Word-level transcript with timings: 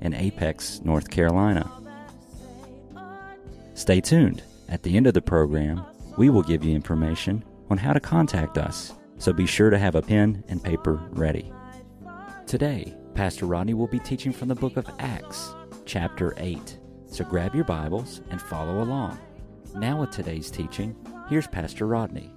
in 0.00 0.14
Apex, 0.14 0.80
North 0.84 1.10
Carolina. 1.10 1.70
Stay 3.74 4.00
tuned. 4.00 4.42
At 4.68 4.82
the 4.82 4.96
end 4.96 5.06
of 5.06 5.14
the 5.14 5.22
program, 5.22 5.84
we 6.16 6.30
will 6.30 6.42
give 6.42 6.64
you 6.64 6.74
information 6.74 7.44
on 7.70 7.78
how 7.78 7.92
to 7.92 8.00
contact 8.00 8.58
us, 8.58 8.92
so 9.18 9.32
be 9.32 9.46
sure 9.46 9.70
to 9.70 9.78
have 9.78 9.94
a 9.94 10.02
pen 10.02 10.44
and 10.48 10.62
paper 10.62 11.00
ready. 11.10 11.52
Today, 12.46 12.94
Pastor 13.14 13.46
Rodney 13.46 13.74
will 13.74 13.86
be 13.86 13.98
teaching 13.98 14.32
from 14.32 14.48
the 14.48 14.54
book 14.54 14.76
of 14.76 14.88
Acts, 14.98 15.54
chapter 15.86 16.34
8. 16.36 16.78
So 17.06 17.24
grab 17.24 17.54
your 17.54 17.64
Bibles 17.64 18.20
and 18.30 18.40
follow 18.40 18.82
along. 18.82 19.18
Now, 19.74 20.00
with 20.00 20.10
today's 20.10 20.50
teaching, 20.50 20.94
here's 21.28 21.46
Pastor 21.46 21.86
Rodney. 21.86 22.32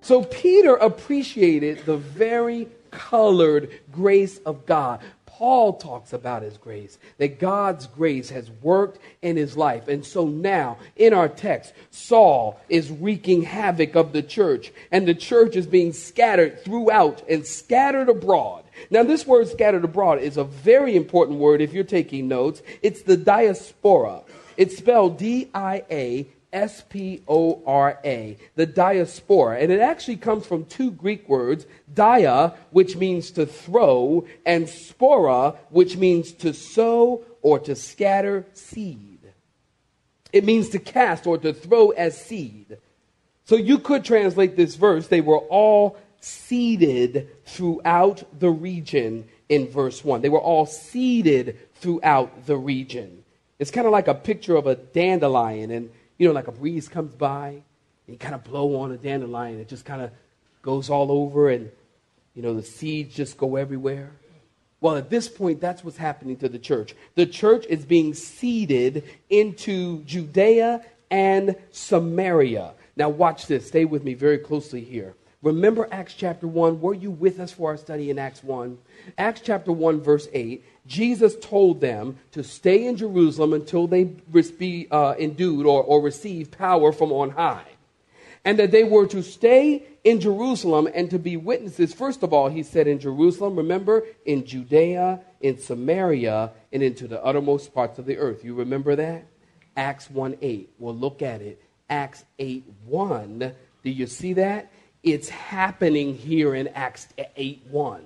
So 0.00 0.24
Peter 0.24 0.76
appreciated 0.76 1.84
the 1.84 1.96
very 1.96 2.68
colored 2.90 3.70
grace 3.92 4.38
of 4.38 4.66
God. 4.66 5.00
Paul 5.26 5.74
talks 5.74 6.12
about 6.12 6.42
his 6.42 6.56
grace, 6.56 6.98
that 7.18 7.38
God's 7.38 7.86
grace 7.86 8.30
has 8.30 8.50
worked 8.60 8.98
in 9.22 9.36
his 9.36 9.56
life. 9.56 9.86
And 9.86 10.04
so 10.04 10.26
now, 10.26 10.78
in 10.96 11.14
our 11.14 11.28
text, 11.28 11.74
Saul 11.92 12.58
is 12.68 12.90
wreaking 12.90 13.42
havoc 13.42 13.94
of 13.94 14.12
the 14.12 14.22
church, 14.22 14.72
and 14.90 15.06
the 15.06 15.14
church 15.14 15.54
is 15.54 15.68
being 15.68 15.92
scattered 15.92 16.64
throughout 16.64 17.22
and 17.28 17.46
scattered 17.46 18.08
abroad. 18.08 18.64
Now, 18.90 19.04
this 19.04 19.28
word 19.28 19.46
scattered 19.46 19.84
abroad 19.84 20.20
is 20.20 20.36
a 20.36 20.44
very 20.44 20.96
important 20.96 21.38
word 21.38 21.60
if 21.60 21.72
you're 21.72 21.84
taking 21.84 22.26
notes. 22.26 22.60
It's 22.82 23.02
the 23.02 23.16
diaspora. 23.16 24.22
It's 24.56 24.76
spelled 24.76 25.18
D 25.18 25.50
I 25.54 25.84
A 25.88 26.26
S 26.52 26.82
P 26.88 27.22
O 27.28 27.62
R 27.66 27.98
A, 28.04 28.36
the 28.54 28.66
diaspora. 28.66 29.58
And 29.58 29.70
it 29.70 29.80
actually 29.80 30.16
comes 30.16 30.46
from 30.46 30.64
two 30.64 30.90
Greek 30.90 31.28
words, 31.28 31.66
dia, 31.92 32.54
which 32.70 32.96
means 32.96 33.30
to 33.32 33.46
throw, 33.46 34.26
and 34.46 34.66
spora, 34.66 35.56
which 35.70 35.96
means 35.96 36.32
to 36.34 36.52
sow 36.52 37.24
or 37.42 37.58
to 37.60 37.74
scatter 37.74 38.46
seed. 38.52 39.18
It 40.32 40.44
means 40.44 40.68
to 40.70 40.78
cast 40.78 41.26
or 41.26 41.38
to 41.38 41.52
throw 41.52 41.90
as 41.90 42.20
seed. 42.20 42.78
So 43.44 43.56
you 43.56 43.78
could 43.78 44.04
translate 44.04 44.56
this 44.56 44.74
verse, 44.74 45.06
they 45.06 45.22
were 45.22 45.38
all 45.38 45.96
seeded 46.20 47.28
throughout 47.46 48.24
the 48.38 48.50
region 48.50 49.26
in 49.48 49.68
verse 49.68 50.04
1. 50.04 50.20
They 50.20 50.28
were 50.28 50.40
all 50.40 50.66
seeded 50.66 51.58
throughout 51.76 52.46
the 52.46 52.56
region. 52.56 53.24
It's 53.58 53.70
kind 53.70 53.86
of 53.86 53.92
like 53.92 54.08
a 54.08 54.14
picture 54.14 54.56
of 54.56 54.66
a 54.66 54.76
dandelion 54.76 55.70
and 55.70 55.90
you 56.18 56.26
know, 56.26 56.34
like 56.34 56.48
a 56.48 56.52
breeze 56.52 56.88
comes 56.88 57.14
by 57.14 57.48
and 57.48 57.62
you 58.06 58.16
kind 58.16 58.34
of 58.34 58.44
blow 58.44 58.76
on 58.80 58.92
a 58.92 58.96
dandelion, 58.96 59.58
it 59.58 59.68
just 59.68 59.84
kind 59.84 60.02
of 60.02 60.10
goes 60.62 60.90
all 60.90 61.10
over 61.10 61.48
and, 61.48 61.70
you 62.34 62.42
know, 62.42 62.54
the 62.54 62.62
seeds 62.62 63.14
just 63.14 63.38
go 63.38 63.56
everywhere. 63.56 64.10
Well, 64.80 64.96
at 64.96 65.10
this 65.10 65.28
point, 65.28 65.60
that's 65.60 65.82
what's 65.82 65.96
happening 65.96 66.36
to 66.36 66.48
the 66.48 66.58
church. 66.58 66.94
The 67.14 67.26
church 67.26 67.66
is 67.66 67.84
being 67.84 68.14
seeded 68.14 69.04
into 69.28 70.02
Judea 70.04 70.82
and 71.10 71.56
Samaria. 71.70 72.74
Now, 72.96 73.08
watch 73.08 73.46
this. 73.46 73.66
Stay 73.66 73.84
with 73.84 74.04
me 74.04 74.14
very 74.14 74.38
closely 74.38 74.82
here. 74.82 75.14
Remember 75.42 75.88
Acts 75.92 76.14
chapter 76.14 76.48
1? 76.48 76.80
Were 76.80 76.94
you 76.94 77.12
with 77.12 77.38
us 77.38 77.52
for 77.52 77.70
our 77.70 77.76
study 77.76 78.10
in 78.10 78.18
Acts 78.18 78.42
1? 78.42 78.76
Acts 79.18 79.40
chapter 79.40 79.72
1, 79.72 80.00
verse 80.00 80.28
8. 80.32 80.64
Jesus 80.88 81.36
told 81.36 81.82
them 81.82 82.16
to 82.32 82.42
stay 82.42 82.86
in 82.86 82.96
Jerusalem 82.96 83.52
until 83.52 83.86
they 83.86 84.04
be 84.04 84.88
uh, 84.90 85.14
endued 85.18 85.66
or, 85.66 85.82
or 85.84 86.00
receive 86.00 86.50
power 86.50 86.92
from 86.92 87.12
on 87.12 87.30
high. 87.30 87.66
And 88.44 88.58
that 88.58 88.70
they 88.70 88.84
were 88.84 89.06
to 89.08 89.22
stay 89.22 89.82
in 90.02 90.20
Jerusalem 90.20 90.88
and 90.94 91.10
to 91.10 91.18
be 91.18 91.36
witnesses. 91.36 91.92
First 91.92 92.22
of 92.22 92.32
all, 92.32 92.48
he 92.48 92.62
said 92.62 92.88
in 92.88 92.98
Jerusalem, 92.98 93.56
remember, 93.56 94.04
in 94.24 94.46
Judea, 94.46 95.20
in 95.42 95.58
Samaria, 95.58 96.52
and 96.72 96.82
into 96.82 97.06
the 97.06 97.22
uttermost 97.22 97.74
parts 97.74 97.98
of 97.98 98.06
the 98.06 98.16
earth. 98.16 98.42
You 98.42 98.54
remember 98.54 98.96
that? 98.96 99.26
Acts 99.76 100.10
1 100.10 100.38
8. 100.40 100.70
Well, 100.78 100.94
look 100.94 101.20
at 101.20 101.42
it. 101.42 101.62
Acts 101.90 102.24
8 102.38 102.64
1. 102.86 103.52
Do 103.84 103.90
you 103.90 104.06
see 104.06 104.32
that? 104.34 104.72
It's 105.02 105.28
happening 105.28 106.14
here 106.14 106.54
in 106.54 106.68
Acts 106.68 107.08
8 107.36 107.66
1. 107.70 108.02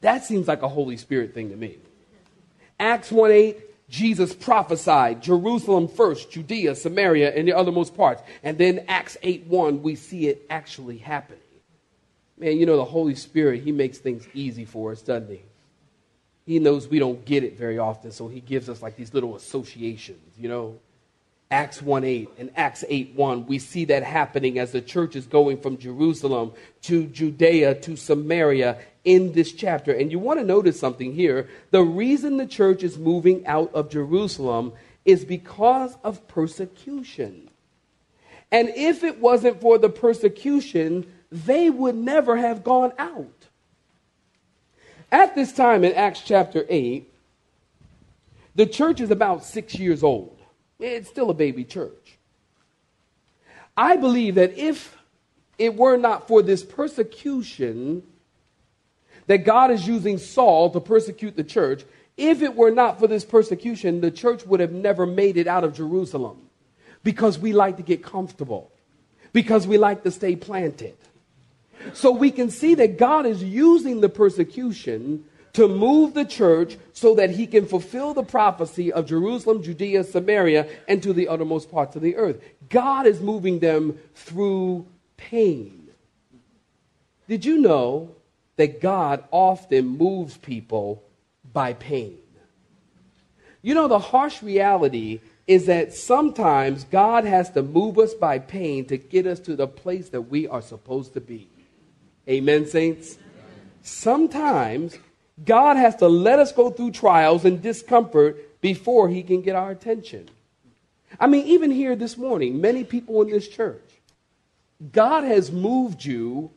That 0.00 0.24
seems 0.24 0.48
like 0.48 0.62
a 0.62 0.68
Holy 0.68 0.96
Spirit 0.96 1.34
thing 1.34 1.50
to 1.50 1.56
me. 1.56 1.78
Acts 2.80 3.12
1 3.12 3.30
8, 3.30 3.88
Jesus 3.90 4.34
prophesied 4.34 5.22
Jerusalem 5.22 5.86
first, 5.86 6.30
Judea, 6.30 6.74
Samaria, 6.74 7.36
and 7.36 7.46
the 7.46 7.52
othermost 7.52 7.94
parts. 7.94 8.22
And 8.42 8.56
then 8.56 8.86
Acts 8.88 9.18
8 9.22 9.46
1, 9.46 9.82
we 9.82 9.94
see 9.94 10.28
it 10.28 10.46
actually 10.48 10.96
happening. 10.96 11.40
Man, 12.38 12.56
you 12.56 12.64
know, 12.64 12.78
the 12.78 12.84
Holy 12.84 13.14
Spirit, 13.14 13.62
He 13.62 13.70
makes 13.70 13.98
things 13.98 14.26
easy 14.32 14.64
for 14.64 14.92
us, 14.92 15.02
doesn't 15.02 15.30
He? 15.30 15.42
He 16.46 16.58
knows 16.58 16.88
we 16.88 16.98
don't 16.98 17.22
get 17.24 17.44
it 17.44 17.58
very 17.58 17.78
often, 17.78 18.12
so 18.12 18.28
He 18.28 18.40
gives 18.40 18.70
us 18.70 18.80
like 18.80 18.96
these 18.96 19.12
little 19.12 19.36
associations, 19.36 20.38
you 20.38 20.48
know? 20.48 20.78
Acts 21.50 21.82
1 21.82 22.04
8 22.04 22.28
and 22.38 22.50
Acts 22.54 22.84
8 22.88 23.14
1, 23.16 23.46
we 23.46 23.58
see 23.58 23.84
that 23.86 24.04
happening 24.04 24.58
as 24.58 24.70
the 24.70 24.80
church 24.80 25.16
is 25.16 25.26
going 25.26 25.60
from 25.60 25.78
Jerusalem 25.78 26.52
to 26.82 27.06
Judea 27.06 27.74
to 27.80 27.96
Samaria 27.96 28.78
in 29.04 29.32
this 29.32 29.52
chapter. 29.52 29.92
And 29.92 30.12
you 30.12 30.20
want 30.20 30.38
to 30.38 30.44
notice 30.46 30.78
something 30.78 31.12
here. 31.12 31.48
The 31.72 31.82
reason 31.82 32.36
the 32.36 32.46
church 32.46 32.84
is 32.84 32.98
moving 32.98 33.46
out 33.46 33.74
of 33.74 33.90
Jerusalem 33.90 34.72
is 35.04 35.24
because 35.24 35.96
of 36.04 36.28
persecution. 36.28 37.50
And 38.52 38.68
if 38.70 39.02
it 39.02 39.18
wasn't 39.18 39.60
for 39.60 39.78
the 39.78 39.88
persecution, 39.88 41.12
they 41.32 41.68
would 41.70 41.96
never 41.96 42.36
have 42.36 42.62
gone 42.62 42.92
out. 42.98 43.26
At 45.10 45.34
this 45.34 45.52
time 45.52 45.82
in 45.82 45.94
Acts 45.94 46.22
chapter 46.24 46.64
8, 46.68 47.12
the 48.54 48.66
church 48.66 49.00
is 49.00 49.10
about 49.10 49.44
six 49.44 49.74
years 49.74 50.04
old. 50.04 50.39
It's 50.80 51.08
still 51.08 51.30
a 51.30 51.34
baby 51.34 51.64
church. 51.64 52.18
I 53.76 53.96
believe 53.96 54.34
that 54.34 54.58
if 54.58 54.96
it 55.58 55.76
were 55.76 55.96
not 55.96 56.26
for 56.26 56.42
this 56.42 56.62
persecution, 56.62 58.02
that 59.26 59.44
God 59.44 59.70
is 59.70 59.86
using 59.86 60.18
Saul 60.18 60.70
to 60.70 60.80
persecute 60.80 61.36
the 61.36 61.44
church. 61.44 61.84
If 62.16 62.42
it 62.42 62.56
were 62.56 62.70
not 62.70 62.98
for 62.98 63.06
this 63.06 63.24
persecution, 63.24 64.00
the 64.00 64.10
church 64.10 64.44
would 64.46 64.60
have 64.60 64.72
never 64.72 65.06
made 65.06 65.36
it 65.36 65.46
out 65.46 65.64
of 65.64 65.74
Jerusalem 65.74 66.38
because 67.02 67.38
we 67.38 67.52
like 67.52 67.76
to 67.76 67.82
get 67.82 68.02
comfortable, 68.02 68.70
because 69.32 69.66
we 69.66 69.78
like 69.78 70.02
to 70.02 70.10
stay 70.10 70.34
planted. 70.34 70.96
So 71.92 72.10
we 72.10 72.30
can 72.30 72.50
see 72.50 72.74
that 72.74 72.98
God 72.98 73.24
is 73.24 73.42
using 73.42 74.00
the 74.00 74.08
persecution 74.08 75.24
to 75.54 75.68
move 75.68 76.14
the 76.14 76.24
church 76.24 76.76
so 76.92 77.14
that 77.16 77.30
he 77.30 77.46
can 77.46 77.66
fulfill 77.66 78.14
the 78.14 78.22
prophecy 78.22 78.92
of 78.92 79.06
Jerusalem, 79.06 79.62
Judea, 79.62 80.04
Samaria, 80.04 80.68
and 80.86 81.02
to 81.02 81.12
the 81.12 81.28
uttermost 81.28 81.70
parts 81.70 81.96
of 81.96 82.02
the 82.02 82.16
earth. 82.16 82.40
God 82.68 83.06
is 83.06 83.20
moving 83.20 83.58
them 83.58 83.98
through 84.14 84.86
pain. 85.16 85.88
Did 87.26 87.44
you 87.44 87.58
know 87.58 88.14
that 88.60 88.78
God 88.78 89.24
often 89.30 89.86
moves 89.88 90.36
people 90.36 91.02
by 91.50 91.72
pain. 91.72 92.18
You 93.62 93.74
know, 93.74 93.88
the 93.88 93.98
harsh 93.98 94.42
reality 94.42 95.20
is 95.46 95.64
that 95.64 95.94
sometimes 95.94 96.84
God 96.84 97.24
has 97.24 97.50
to 97.52 97.62
move 97.62 97.98
us 97.98 98.12
by 98.12 98.38
pain 98.38 98.84
to 98.84 98.98
get 98.98 99.26
us 99.26 99.40
to 99.40 99.56
the 99.56 99.66
place 99.66 100.10
that 100.10 100.28
we 100.28 100.46
are 100.46 100.60
supposed 100.60 101.14
to 101.14 101.22
be. 101.22 101.48
Amen, 102.28 102.66
saints? 102.66 103.16
Sometimes 103.82 104.98
God 105.44 105.76
has 105.76 105.96
to 105.96 106.08
let 106.08 106.38
us 106.38 106.52
go 106.52 106.70
through 106.70 106.92
trials 106.92 107.44
and 107.44 107.62
discomfort 107.62 108.60
before 108.60 109.08
he 109.08 109.22
can 109.22 109.42
get 109.42 109.56
our 109.56 109.70
attention. 109.70 110.28
I 111.18 111.26
mean, 111.26 111.46
even 111.46 111.70
here 111.70 111.96
this 111.96 112.16
morning, 112.16 112.60
many 112.60 112.84
people 112.84 113.22
in 113.22 113.30
this 113.30 113.48
church, 113.48 113.82
God 114.92 115.24
has 115.24 115.50
moved 115.50 116.04
you 116.04 116.50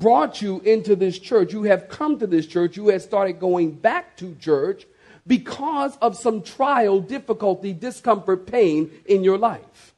brought 0.00 0.40
you 0.40 0.60
into 0.60 0.96
this 0.96 1.18
church. 1.18 1.52
You 1.52 1.64
have 1.64 1.88
come 1.88 2.18
to 2.18 2.26
this 2.26 2.46
church. 2.46 2.76
You 2.76 2.88
have 2.88 3.02
started 3.02 3.38
going 3.38 3.72
back 3.72 4.16
to 4.16 4.34
church 4.36 4.86
because 5.26 5.96
of 5.98 6.16
some 6.16 6.42
trial, 6.42 7.00
difficulty, 7.00 7.72
discomfort, 7.72 8.46
pain 8.46 8.90
in 9.06 9.22
your 9.22 9.38
life. 9.38 9.89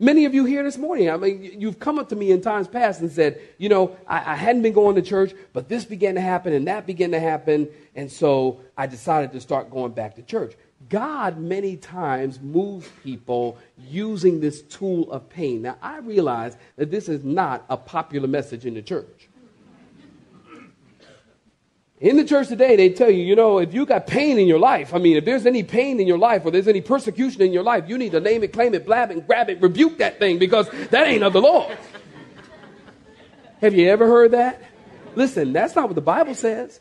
Many 0.00 0.26
of 0.26 0.34
you 0.34 0.44
here 0.44 0.62
this 0.62 0.78
morning, 0.78 1.10
I 1.10 1.16
mean, 1.16 1.60
you've 1.60 1.80
come 1.80 1.98
up 1.98 2.08
to 2.10 2.16
me 2.16 2.30
in 2.30 2.40
times 2.40 2.68
past 2.68 3.00
and 3.00 3.10
said, 3.10 3.40
you 3.58 3.68
know, 3.68 3.96
I, 4.06 4.32
I, 4.32 4.36
hadn't 4.36 4.62
been 4.62 4.72
going 4.72 4.94
to 4.94 5.02
church, 5.02 5.34
but 5.52 5.68
this 5.68 5.84
began 5.84 6.14
to 6.14 6.20
happen 6.20 6.52
and 6.52 6.68
that 6.68 6.86
began 6.86 7.10
to 7.10 7.18
happen, 7.18 7.68
and 7.96 8.10
so 8.10 8.60
I 8.76 8.86
decided 8.86 9.32
to 9.32 9.40
start 9.40 9.72
going 9.72 9.92
back 9.92 10.14
to 10.14 10.22
church. 10.22 10.54
God 10.88 11.38
many 11.38 11.76
times 11.76 12.40
moves 12.40 12.88
people 13.02 13.58
using 13.76 14.38
this 14.38 14.62
tool 14.62 15.10
of 15.10 15.28
pain. 15.28 15.62
Now, 15.62 15.76
I 15.82 15.98
realize 15.98 16.56
that 16.76 16.92
this 16.92 17.08
is 17.08 17.24
not 17.24 17.64
a 17.68 17.76
popular 17.76 18.28
message 18.28 18.66
in 18.66 18.74
the 18.74 18.82
church. 18.82 19.27
In 22.00 22.16
the 22.16 22.24
church 22.24 22.46
today, 22.46 22.76
they 22.76 22.90
tell 22.90 23.10
you, 23.10 23.24
you 23.24 23.34
know, 23.34 23.58
if 23.58 23.74
you 23.74 23.84
got 23.84 24.06
pain 24.06 24.38
in 24.38 24.46
your 24.46 24.60
life, 24.60 24.94
I 24.94 24.98
mean, 24.98 25.16
if 25.16 25.24
there's 25.24 25.46
any 25.46 25.64
pain 25.64 25.98
in 25.98 26.06
your 26.06 26.18
life 26.18 26.44
or 26.44 26.52
there's 26.52 26.68
any 26.68 26.80
persecution 26.80 27.42
in 27.42 27.52
your 27.52 27.64
life, 27.64 27.88
you 27.88 27.98
need 27.98 28.12
to 28.12 28.20
name 28.20 28.44
it, 28.44 28.52
claim 28.52 28.72
it, 28.74 28.86
blab 28.86 29.10
it, 29.10 29.26
grab 29.26 29.50
it, 29.50 29.60
rebuke 29.60 29.98
that 29.98 30.20
thing 30.20 30.38
because 30.38 30.68
that 30.90 31.08
ain't 31.08 31.24
of 31.24 31.32
the 31.32 31.40
Lord. 31.40 31.76
Have 33.60 33.74
you 33.74 33.88
ever 33.88 34.06
heard 34.06 34.30
that? 34.30 34.62
Listen, 35.16 35.52
that's 35.52 35.74
not 35.74 35.86
what 35.86 35.96
the 35.96 36.00
Bible 36.00 36.36
says. 36.36 36.80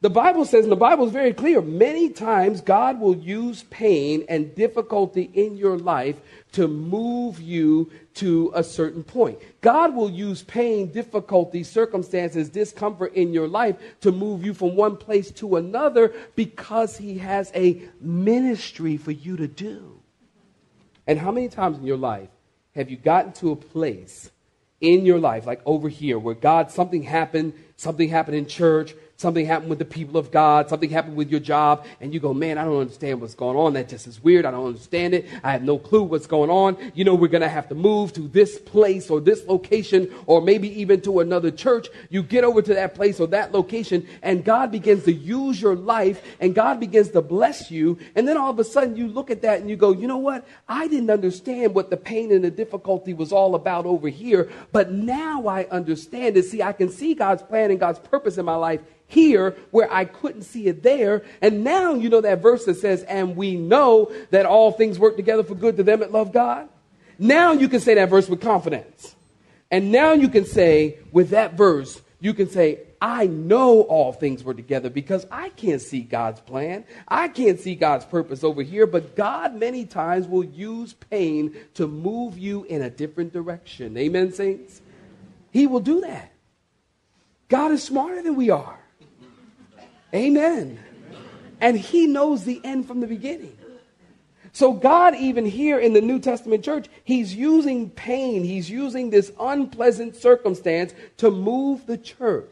The 0.00 0.10
Bible 0.10 0.44
says, 0.44 0.64
and 0.64 0.72
the 0.72 0.76
Bible 0.76 1.06
is 1.06 1.12
very 1.12 1.32
clear, 1.32 1.62
many 1.62 2.10
times 2.10 2.60
God 2.60 3.00
will 3.00 3.16
use 3.16 3.62
pain 3.70 4.24
and 4.28 4.54
difficulty 4.54 5.30
in 5.32 5.56
your 5.56 5.78
life 5.78 6.20
to 6.56 6.66
move 6.66 7.38
you 7.38 7.90
to 8.14 8.50
a 8.54 8.64
certain 8.64 9.04
point. 9.04 9.38
God 9.60 9.94
will 9.94 10.08
use 10.08 10.42
pain, 10.42 10.90
difficulty, 10.90 11.62
circumstances, 11.62 12.48
discomfort 12.48 13.12
in 13.12 13.34
your 13.34 13.46
life 13.46 13.76
to 14.00 14.10
move 14.10 14.42
you 14.42 14.54
from 14.54 14.74
one 14.74 14.96
place 14.96 15.30
to 15.32 15.56
another 15.56 16.14
because 16.34 16.96
He 16.96 17.18
has 17.18 17.52
a 17.54 17.82
ministry 18.00 18.96
for 18.96 19.10
you 19.10 19.36
to 19.36 19.46
do. 19.46 20.00
And 21.06 21.18
how 21.18 21.30
many 21.30 21.50
times 21.50 21.76
in 21.76 21.84
your 21.84 21.98
life 21.98 22.30
have 22.74 22.90
you 22.90 22.96
gotten 22.96 23.32
to 23.34 23.52
a 23.52 23.56
place 23.56 24.30
in 24.80 25.04
your 25.04 25.18
life, 25.18 25.46
like 25.46 25.60
over 25.66 25.90
here, 25.90 26.18
where 26.18 26.34
God, 26.34 26.70
something 26.70 27.02
happened, 27.02 27.52
something 27.76 28.08
happened 28.08 28.38
in 28.38 28.46
church, 28.46 28.94
something 29.16 29.46
happened 29.46 29.70
with 29.70 29.78
the 29.78 29.84
people 29.84 30.16
of 30.18 30.30
God, 30.30 30.68
something 30.68 30.90
happened 30.90 31.16
with 31.16 31.30
your 31.30 31.40
job, 31.40 31.86
and 32.00 32.12
you 32.12 32.20
go, 32.20 32.34
man, 32.34 32.58
I 32.58 32.64
don't 32.64 32.80
understand 32.80 33.20
what's 33.20 33.34
going 33.34 33.56
on. 33.56 33.72
That 33.74 33.88
just 33.88 34.06
is 34.06 34.22
weird. 34.22 34.44
I 34.44 34.50
don't 34.50 34.66
understand 34.66 35.14
it. 35.14 35.26
I 35.42 35.52
have 35.52 35.62
no 35.62 35.78
clue 35.78 36.02
what's 36.02 36.26
going 36.26 36.50
on. 36.50 36.76
You 36.94 37.04
know, 37.04 37.14
we're 37.14 37.28
going 37.28 37.42
to 37.42 37.48
have 37.48 37.68
to 37.68 37.74
move 37.74 38.12
to 38.14 38.28
this 38.28 38.58
place 38.58 39.10
or 39.10 39.20
this 39.20 39.46
location 39.46 40.12
or 40.26 40.40
maybe 40.40 40.68
even 40.80 41.00
to 41.02 41.20
another 41.20 41.50
church. 41.50 41.88
You 42.10 42.22
get 42.22 42.44
over 42.44 42.62
to 42.62 42.74
that 42.74 42.94
place 42.94 43.20
or 43.20 43.26
that 43.28 43.52
location, 43.52 44.06
and 44.22 44.44
God 44.44 44.70
begins 44.70 45.04
to 45.04 45.12
use 45.12 45.60
your 45.60 45.74
life 45.74 46.22
and 46.40 46.54
God 46.54 46.80
begins 46.80 47.10
to 47.10 47.22
bless 47.22 47.70
you. 47.70 47.98
And 48.14 48.26
then 48.26 48.36
all 48.36 48.50
of 48.50 48.58
a 48.58 48.64
sudden 48.64 48.96
you 48.96 49.08
look 49.08 49.30
at 49.30 49.42
that 49.42 49.60
and 49.60 49.70
you 49.70 49.76
go, 49.76 49.92
you 49.92 50.06
know 50.06 50.18
what? 50.18 50.46
I 50.68 50.88
didn't 50.88 51.10
understand 51.10 51.74
what 51.74 51.90
the 51.90 51.96
pain 51.96 52.32
and 52.32 52.44
the 52.44 52.50
difficulty 52.50 53.14
was 53.14 53.32
all 53.32 53.54
about 53.54 53.86
over 53.86 54.08
here, 54.08 54.50
but 54.72 54.92
now 54.92 55.46
I 55.46 55.64
understand 55.66 56.36
it. 56.36 56.44
See, 56.44 56.62
I 56.62 56.72
can 56.72 56.90
see 56.90 57.14
God's 57.14 57.42
plan 57.42 57.70
and 57.70 57.80
God's 57.80 57.98
purpose 57.98 58.38
in 58.38 58.44
my 58.44 58.56
life 58.56 58.80
here 59.06 59.56
where 59.70 59.92
I 59.92 60.04
couldn't 60.04 60.42
see 60.42 60.66
it 60.66 60.82
there. 60.82 61.22
And 61.40 61.64
now 61.64 61.94
you 61.94 62.08
know 62.08 62.20
that 62.20 62.42
verse 62.42 62.64
that 62.64 62.76
says, 62.76 63.02
and 63.04 63.36
we 63.36 63.56
know 63.56 64.12
that 64.30 64.46
all 64.46 64.72
things 64.72 64.98
work 64.98 65.16
together 65.16 65.42
for 65.42 65.54
good 65.54 65.76
to 65.76 65.82
them 65.82 66.00
that 66.00 66.12
love 66.12 66.32
God. 66.32 66.68
Now 67.18 67.52
you 67.52 67.68
can 67.68 67.80
say 67.80 67.94
that 67.94 68.10
verse 68.10 68.28
with 68.28 68.40
confidence. 68.40 69.14
And 69.70 69.90
now 69.90 70.12
you 70.12 70.28
can 70.28 70.44
say, 70.44 70.98
with 71.12 71.30
that 71.30 71.54
verse, 71.54 72.00
you 72.20 72.34
can 72.34 72.48
say, 72.48 72.80
I 73.00 73.26
know 73.26 73.82
all 73.82 74.12
things 74.12 74.42
work 74.42 74.56
together 74.56 74.88
because 74.90 75.26
I 75.30 75.50
can't 75.50 75.82
see 75.82 76.00
God's 76.00 76.40
plan. 76.40 76.84
I 77.06 77.28
can't 77.28 77.60
see 77.60 77.74
God's 77.74 78.04
purpose 78.04 78.42
over 78.42 78.62
here, 78.62 78.86
but 78.86 79.16
God 79.16 79.54
many 79.54 79.84
times 79.84 80.26
will 80.26 80.44
use 80.44 80.94
pain 80.94 81.56
to 81.74 81.86
move 81.86 82.38
you 82.38 82.64
in 82.64 82.82
a 82.82 82.90
different 82.90 83.32
direction. 83.32 83.96
Amen, 83.96 84.32
saints? 84.32 84.80
He 85.50 85.66
will 85.66 85.80
do 85.80 86.00
that. 86.02 86.32
God 87.48 87.72
is 87.72 87.82
smarter 87.82 88.22
than 88.22 88.34
we 88.34 88.50
are. 88.50 88.78
Amen. 90.14 90.78
And 91.60 91.78
he 91.78 92.06
knows 92.06 92.44
the 92.44 92.60
end 92.64 92.86
from 92.86 93.00
the 93.00 93.06
beginning. 93.06 93.56
So, 94.52 94.72
God, 94.72 95.14
even 95.16 95.44
here 95.44 95.78
in 95.78 95.92
the 95.92 96.00
New 96.00 96.18
Testament 96.18 96.64
church, 96.64 96.86
he's 97.04 97.34
using 97.34 97.90
pain, 97.90 98.42
he's 98.42 98.70
using 98.70 99.10
this 99.10 99.30
unpleasant 99.38 100.16
circumstance 100.16 100.94
to 101.18 101.30
move 101.30 101.84
the 101.84 101.98
church. 101.98 102.48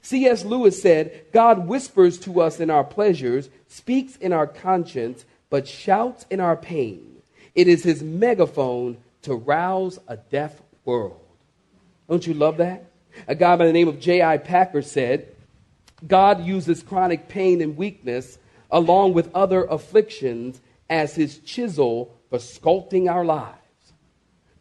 C.S. 0.00 0.44
Lewis 0.44 0.80
said, 0.80 1.26
God 1.32 1.66
whispers 1.66 2.18
to 2.20 2.40
us 2.40 2.58
in 2.58 2.70
our 2.70 2.84
pleasures, 2.84 3.50
speaks 3.68 4.16
in 4.16 4.32
our 4.32 4.46
conscience, 4.46 5.26
but 5.50 5.68
shouts 5.68 6.24
in 6.30 6.40
our 6.40 6.56
pain. 6.56 7.16
It 7.54 7.68
is 7.68 7.82
his 7.82 8.02
megaphone 8.02 8.96
to 9.22 9.34
rouse 9.34 9.98
a 10.08 10.16
deaf 10.16 10.62
world. 10.84 11.20
Don't 12.08 12.26
you 12.26 12.32
love 12.32 12.58
that? 12.58 12.84
A 13.28 13.34
guy 13.34 13.56
by 13.56 13.66
the 13.66 13.72
name 13.72 13.88
of 13.88 14.00
J.I. 14.00 14.38
Packer 14.38 14.80
said, 14.80 15.35
God 16.06 16.44
uses 16.44 16.82
chronic 16.82 17.28
pain 17.28 17.60
and 17.60 17.76
weakness 17.76 18.38
along 18.70 19.14
with 19.14 19.30
other 19.34 19.64
afflictions 19.64 20.60
as 20.90 21.14
his 21.14 21.38
chisel 21.38 22.14
for 22.30 22.38
sculpting 22.38 23.10
our 23.10 23.24
lives. 23.24 23.56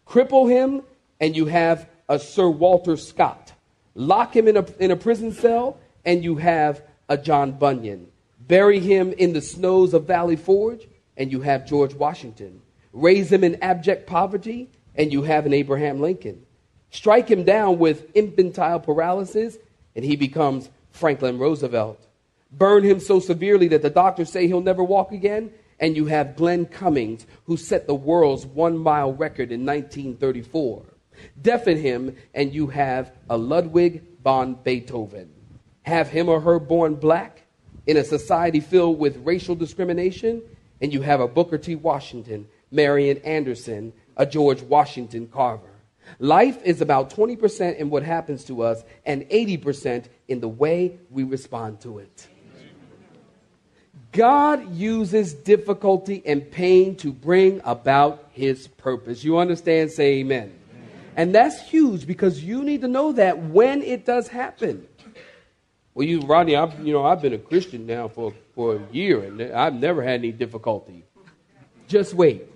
Cripple 0.08 0.50
him, 0.50 0.84
and 1.20 1.36
you 1.36 1.48
have 1.48 1.90
a 2.08 2.20
Sir 2.20 2.48
Walter 2.48 2.98
Scott. 2.98 3.54
Lock 3.96 4.36
him 4.36 4.48
in 4.48 4.58
a, 4.58 4.66
in 4.80 4.92
a 4.92 4.96
prison 4.96 5.32
cell, 5.32 5.78
and 6.04 6.24
you 6.24 6.36
have 6.36 6.84
a 7.10 7.18
John 7.18 7.54
Bunyan. 7.54 8.08
Bury 8.40 8.80
him 8.80 9.14
in 9.14 9.34
the 9.34 9.42
snows 9.42 9.94
of 9.94 10.06
Valley 10.06 10.36
Forge, 10.36 10.88
and 11.18 11.32
you 11.32 11.42
have 11.42 11.66
George 11.66 11.94
Washington. 11.96 12.62
Raise 12.94 13.32
him 13.32 13.44
in 13.44 13.62
abject 13.64 14.06
poverty, 14.06 14.70
and 14.96 15.12
you 15.12 15.24
have 15.24 15.46
an 15.46 15.54
Abraham 15.54 16.00
Lincoln. 16.00 16.46
Strike 16.92 17.30
him 17.30 17.44
down 17.44 17.80
with 17.80 18.10
infantile 18.16 18.80
paralysis, 18.80 19.58
and 19.96 20.06
he 20.06 20.16
becomes 20.16 20.70
Franklin 20.96 21.38
Roosevelt. 21.38 22.00
Burn 22.52 22.84
him 22.84 23.00
so 23.00 23.20
severely 23.20 23.68
that 23.68 23.82
the 23.82 23.90
doctors 23.90 24.32
say 24.32 24.48
he'll 24.48 24.62
never 24.62 24.84
walk 24.84 25.12
again. 25.12 25.52
And 25.78 25.98
you 25.98 26.06
have 26.06 26.38
Glenn 26.38 26.68
Cummings, 26.68 27.26
who 27.46 27.58
set 27.58 27.86
the 27.86 27.94
world's 27.94 28.46
one 28.46 28.78
mile 28.78 29.14
record 29.14 29.52
in 29.52 29.66
1934. 29.66 30.84
Deafen 31.42 31.78
him, 31.78 32.16
and 32.34 32.54
you 32.54 32.68
have 32.68 33.12
a 33.30 33.38
Ludwig 33.38 34.04
von 34.24 34.54
Beethoven. 34.64 35.30
Have 35.84 36.08
him 36.08 36.30
or 36.30 36.40
her 36.40 36.60
born 36.60 36.96
black 36.96 37.42
in 37.86 37.98
a 37.98 38.06
society 38.06 38.62
filled 38.62 39.00
with 39.00 39.18
racial 39.26 39.54
discrimination, 39.54 40.42
and 40.82 40.94
you 40.94 41.02
have 41.02 41.20
a 41.20 41.28
Booker 41.28 41.58
T. 41.58 41.76
Washington, 41.76 42.48
Marian 42.72 43.18
Anderson, 43.20 43.92
a 44.16 44.26
George 44.26 44.62
Washington 44.62 45.28
Carver. 45.28 45.75
Life 46.20 46.64
is 46.64 46.82
about 46.82 47.10
20% 47.10 47.78
in 47.78 47.90
what 47.90 48.04
happens 48.04 48.44
to 48.46 48.62
us 48.62 48.84
and 49.06 49.24
80% 49.24 50.06
in 50.28 50.40
the 50.40 50.48
way 50.48 51.00
we 51.10 51.24
respond 51.24 51.82
to 51.82 52.00
it. 52.00 52.28
God 54.12 54.74
uses 54.74 55.34
difficulty 55.34 56.24
and 56.26 56.50
pain 56.50 56.96
to 56.98 57.12
bring 57.12 57.60
about 57.66 58.30
his 58.32 58.68
purpose. 58.68 59.26
You 59.26 59.38
understand? 59.40 59.92
Say 59.92 60.20
amen. 60.20 60.54
amen. 60.72 60.90
And 61.18 61.36
that's 61.36 61.62
huge 61.62 62.08
because 62.08 62.42
you 62.42 62.64
need 62.64 62.82
to 62.82 62.88
know 62.88 63.12
that 63.12 63.38
when 63.38 63.82
it 63.82 64.06
does 64.06 64.30
happen. 64.30 64.88
Well, 65.94 66.08
you, 66.08 66.22
Rodney, 66.22 66.56
I've, 66.56 66.80
you 66.86 66.94
know, 66.94 67.06
I've 67.06 67.22
been 67.22 67.34
a 67.34 67.38
Christian 67.38 67.86
now 67.86 68.08
for, 68.08 68.34
for 68.54 68.78
a 68.78 68.82
year 68.94 69.24
and 69.24 69.42
I've 69.42 69.74
never 69.74 70.02
had 70.02 70.20
any 70.22 70.32
difficulty. 70.32 71.04
Just 71.88 72.14
wait. 72.14 72.48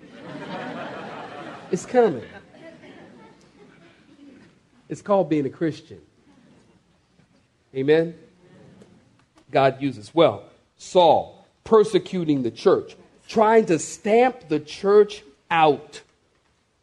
it's 1.72 1.86
coming. 1.86 2.24
It's 4.90 5.02
called 5.02 5.30
being 5.30 5.46
a 5.46 5.50
Christian. 5.50 6.02
Amen? 7.76 8.16
God 9.52 9.82
uses. 9.82 10.14
Well, 10.14 10.44
Saul 10.78 11.46
persecuting 11.64 12.42
the 12.42 12.52
church, 12.52 12.96
trying 13.28 13.68
to 13.68 13.78
stamp 13.78 14.50
the 14.50 14.60
church 14.60 15.24
out, 15.52 16.02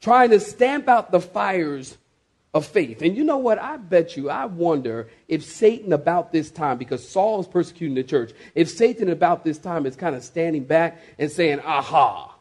trying 0.00 0.30
to 0.30 0.38
stamp 0.38 0.88
out 0.88 1.10
the 1.10 1.20
fires 1.20 1.96
of 2.54 2.64
faith. 2.64 3.02
And 3.02 3.16
you 3.16 3.24
know 3.24 3.38
what? 3.38 3.58
I 3.58 3.76
bet 3.76 4.16
you, 4.16 4.30
I 4.30 4.46
wonder 4.46 5.08
if 5.26 5.44
Satan 5.44 5.92
about 5.92 6.32
this 6.32 6.50
time, 6.50 6.78
because 6.78 7.06
Saul 7.06 7.40
is 7.40 7.48
persecuting 7.48 7.96
the 7.96 8.04
church, 8.04 8.32
if 8.54 8.70
Satan 8.70 9.08
about 9.08 9.44
this 9.44 9.58
time 9.58 9.86
is 9.86 9.96
kind 9.96 10.14
of 10.14 10.22
standing 10.22 10.64
back 10.64 11.00
and 11.18 11.30
saying, 11.30 11.60
aha. 11.60 12.34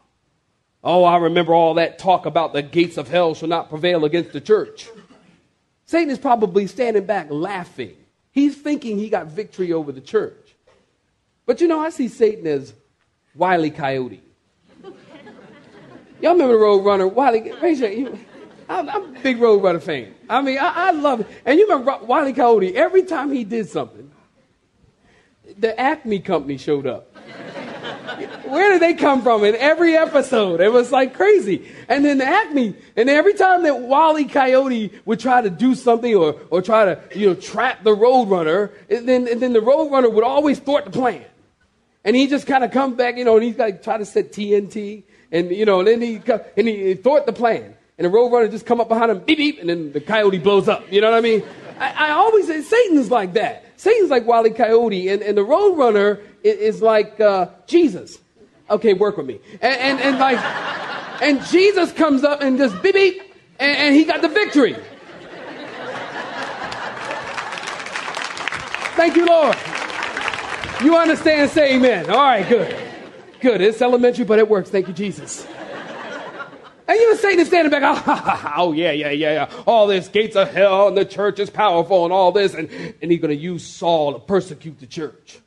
Oh, 0.84 1.02
I 1.02 1.16
remember 1.16 1.52
all 1.52 1.74
that 1.74 1.98
talk 1.98 2.26
about 2.26 2.52
the 2.52 2.62
gates 2.62 2.96
of 2.96 3.08
hell 3.08 3.34
shall 3.34 3.48
not 3.48 3.68
prevail 3.68 4.04
against 4.04 4.32
the 4.32 4.40
church. 4.40 4.88
Satan 5.86 6.10
is 6.10 6.18
probably 6.18 6.66
standing 6.66 7.04
back 7.04 7.28
laughing. 7.30 7.96
He's 8.32 8.56
thinking 8.56 8.98
he 8.98 9.08
got 9.08 9.28
victory 9.28 9.72
over 9.72 9.92
the 9.92 10.00
church. 10.00 10.54
But 11.46 11.60
you 11.60 11.68
know, 11.68 11.80
I 11.80 11.90
see 11.90 12.08
Satan 12.08 12.46
as 12.46 12.74
Wiley 13.34 13.70
Coyote. 13.70 14.22
Y'all 16.20 16.32
remember 16.32 16.54
the 16.54 16.58
Road 16.58 16.84
Runner? 16.84 17.06
Wiley, 17.06 17.52
raise 17.62 17.78
your, 17.78 18.12
I'm, 18.68 18.88
I'm, 18.88 19.16
a 19.16 19.20
big 19.20 19.38
Road 19.38 19.62
Runner 19.62 19.80
fan. 19.80 20.14
I 20.28 20.40
mean, 20.42 20.58
I, 20.58 20.88
I 20.88 20.90
love 20.90 21.20
it. 21.20 21.28
And 21.44 21.58
you 21.58 21.68
remember 21.68 22.04
Wiley 22.04 22.32
Coyote, 22.32 22.74
every 22.76 23.04
time 23.04 23.30
he 23.30 23.44
did 23.44 23.68
something, 23.68 24.10
the 25.58 25.78
Acme 25.78 26.18
company 26.18 26.56
showed 26.56 26.86
up. 26.86 27.14
Where 28.44 28.72
did 28.72 28.82
they 28.82 28.94
come 28.94 29.22
from 29.22 29.44
in 29.44 29.54
every 29.56 29.96
episode? 29.96 30.60
It 30.60 30.72
was 30.72 30.92
like 30.92 31.14
crazy. 31.14 31.68
And 31.88 32.04
then 32.04 32.18
the 32.18 32.24
Acme, 32.24 32.74
and 32.96 33.10
every 33.10 33.34
time 33.34 33.62
that 33.64 33.80
Wally 33.80 34.24
Coyote 34.24 34.92
would 35.04 35.20
try 35.20 35.40
to 35.40 35.50
do 35.50 35.74
something 35.74 36.14
or, 36.14 36.36
or 36.50 36.62
try 36.62 36.84
to, 36.84 37.00
you 37.14 37.28
know, 37.28 37.34
trap 37.34 37.82
the 37.82 37.94
Roadrunner, 37.94 38.70
and 38.88 39.08
then, 39.08 39.28
and 39.28 39.40
then 39.40 39.52
the 39.52 39.60
Roadrunner 39.60 40.12
would 40.12 40.24
always 40.24 40.58
thwart 40.58 40.84
the 40.84 40.90
plan. 40.90 41.24
And 42.04 42.14
he 42.14 42.28
just 42.28 42.46
kind 42.46 42.62
of 42.62 42.70
come 42.70 42.94
back, 42.94 43.16
you 43.16 43.24
know, 43.24 43.34
and 43.34 43.44
he's 43.44 43.56
got 43.56 43.82
try 43.82 43.98
to 43.98 44.04
set 44.04 44.32
TNT, 44.32 45.02
and, 45.32 45.50
you 45.50 45.64
know, 45.64 45.80
and 45.80 45.88
then 45.88 46.00
he, 46.00 46.22
and 46.56 46.68
he, 46.68 46.84
he 46.84 46.94
thwart 46.94 47.26
the 47.26 47.32
plan. 47.32 47.74
And 47.98 48.04
the 48.04 48.10
Roadrunner 48.10 48.50
just 48.50 48.66
come 48.66 48.80
up 48.80 48.88
behind 48.88 49.10
him, 49.10 49.18
beep, 49.20 49.38
beep, 49.38 49.58
and 49.58 49.68
then 49.68 49.92
the 49.92 50.00
Coyote 50.00 50.38
blows 50.38 50.68
up. 50.68 50.92
You 50.92 51.00
know 51.00 51.10
what 51.10 51.18
I 51.18 51.20
mean? 51.20 51.42
I, 51.78 52.08
I 52.08 52.10
always 52.12 52.46
say 52.46 52.62
Satan's 52.62 53.10
like 53.10 53.32
that. 53.34 53.65
Satan's 53.76 54.10
like 54.10 54.26
Wally 54.26 54.50
Coyote, 54.50 55.08
and, 55.08 55.22
and 55.22 55.36
the 55.36 55.42
Roadrunner 55.42 56.22
is, 56.42 56.56
is 56.56 56.82
like 56.82 57.20
uh, 57.20 57.48
Jesus. 57.66 58.18
Okay, 58.68 58.94
work 58.94 59.16
with 59.16 59.26
me. 59.26 59.40
And, 59.60 59.78
and, 59.78 60.00
and 60.00 60.18
like, 60.18 60.38
and 61.22 61.44
Jesus 61.46 61.92
comes 61.92 62.24
up 62.24 62.42
and 62.42 62.58
just 62.58 62.82
beep 62.82 62.94
beep, 62.94 63.22
and, 63.58 63.76
and 63.76 63.94
he 63.94 64.04
got 64.04 64.22
the 64.22 64.28
victory. 64.28 64.76
Thank 68.96 69.14
you, 69.14 69.26
Lord. 69.26 69.56
You 70.82 70.96
understand? 70.96 71.50
Say 71.50 71.76
amen. 71.76 72.10
All 72.10 72.16
right, 72.16 72.48
good. 72.48 72.76
Good. 73.40 73.60
It's 73.60 73.82
elementary, 73.82 74.24
but 74.24 74.38
it 74.38 74.48
works. 74.48 74.70
Thank 74.70 74.88
you, 74.88 74.94
Jesus. 74.94 75.46
And 76.88 77.00
you 77.00 77.16
Satan 77.16 77.40
is 77.40 77.48
standing 77.48 77.70
back, 77.70 77.82
oh, 77.84 78.52
oh, 78.56 78.72
yeah, 78.72 78.92
yeah, 78.92 79.10
yeah, 79.10 79.32
yeah. 79.32 79.62
All 79.66 79.86
this 79.86 80.06
gates 80.08 80.36
of 80.36 80.52
hell 80.52 80.88
and 80.88 80.96
the 80.96 81.04
church 81.04 81.40
is 81.40 81.50
powerful 81.50 82.04
and 82.04 82.12
all 82.12 82.30
this. 82.30 82.54
And, 82.54 82.70
and 83.02 83.10
he's 83.10 83.20
going 83.20 83.36
to 83.36 83.42
use 83.42 83.64
Saul 83.66 84.12
to 84.12 84.20
persecute 84.20 84.78
the 84.78 84.86
church 84.86 85.40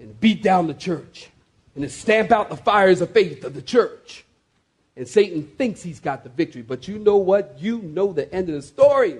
and 0.00 0.18
beat 0.20 0.42
down 0.42 0.66
the 0.66 0.74
church 0.74 1.28
and 1.74 1.84
to 1.84 1.90
stamp 1.90 2.32
out 2.32 2.48
the 2.48 2.56
fires 2.56 3.00
of 3.00 3.10
faith 3.10 3.44
of 3.44 3.54
the 3.54 3.62
church. 3.62 4.24
And 4.96 5.06
Satan 5.06 5.44
thinks 5.44 5.82
he's 5.82 6.00
got 6.00 6.24
the 6.24 6.30
victory. 6.30 6.62
But 6.62 6.88
you 6.88 6.98
know 6.98 7.16
what? 7.16 7.56
You 7.60 7.80
know 7.80 8.12
the 8.12 8.32
end 8.34 8.48
of 8.48 8.56
the 8.56 8.62
story. 8.62 9.18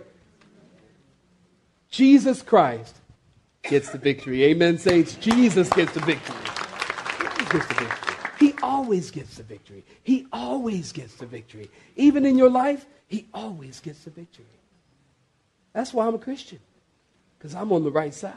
Jesus 1.90 2.42
Christ 2.42 2.96
gets 3.62 3.90
the 3.90 3.98
victory. 3.98 4.44
Amen, 4.44 4.78
saints. 4.78 5.14
Jesus 5.14 5.68
gets 5.70 5.92
the 5.92 6.00
victory. 6.00 6.36
Jesus 7.38 7.48
gets 7.52 7.66
the 7.66 7.74
victory. 7.74 8.09
Always 8.62 9.10
gets 9.10 9.36
the 9.36 9.42
victory. 9.42 9.84
He 10.02 10.26
always 10.32 10.92
gets 10.92 11.14
the 11.14 11.26
victory. 11.26 11.70
Even 11.96 12.26
in 12.26 12.36
your 12.36 12.50
life, 12.50 12.86
he 13.08 13.26
always 13.32 13.80
gets 13.80 14.04
the 14.04 14.10
victory. 14.10 14.44
That's 15.72 15.92
why 15.92 16.06
I'm 16.06 16.14
a 16.14 16.18
Christian, 16.18 16.58
because 17.38 17.54
I'm 17.54 17.72
on 17.72 17.84
the 17.84 17.90
right 17.90 18.12
side. 18.12 18.34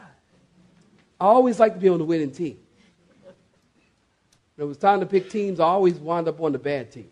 I 1.20 1.26
always 1.26 1.60
like 1.60 1.74
to 1.74 1.80
be 1.80 1.90
on 1.90 2.00
the 2.00 2.06
winning 2.06 2.32
team. 2.32 2.58
When 4.56 4.66
it 4.66 4.68
was 4.68 4.78
time 4.78 5.00
to 5.00 5.06
pick 5.06 5.30
teams, 5.30 5.60
I 5.60 5.66
always 5.66 5.96
wind 5.96 6.28
up 6.28 6.40
on 6.42 6.52
the 6.52 6.60
bad 6.60 6.92
team. 6.92 7.10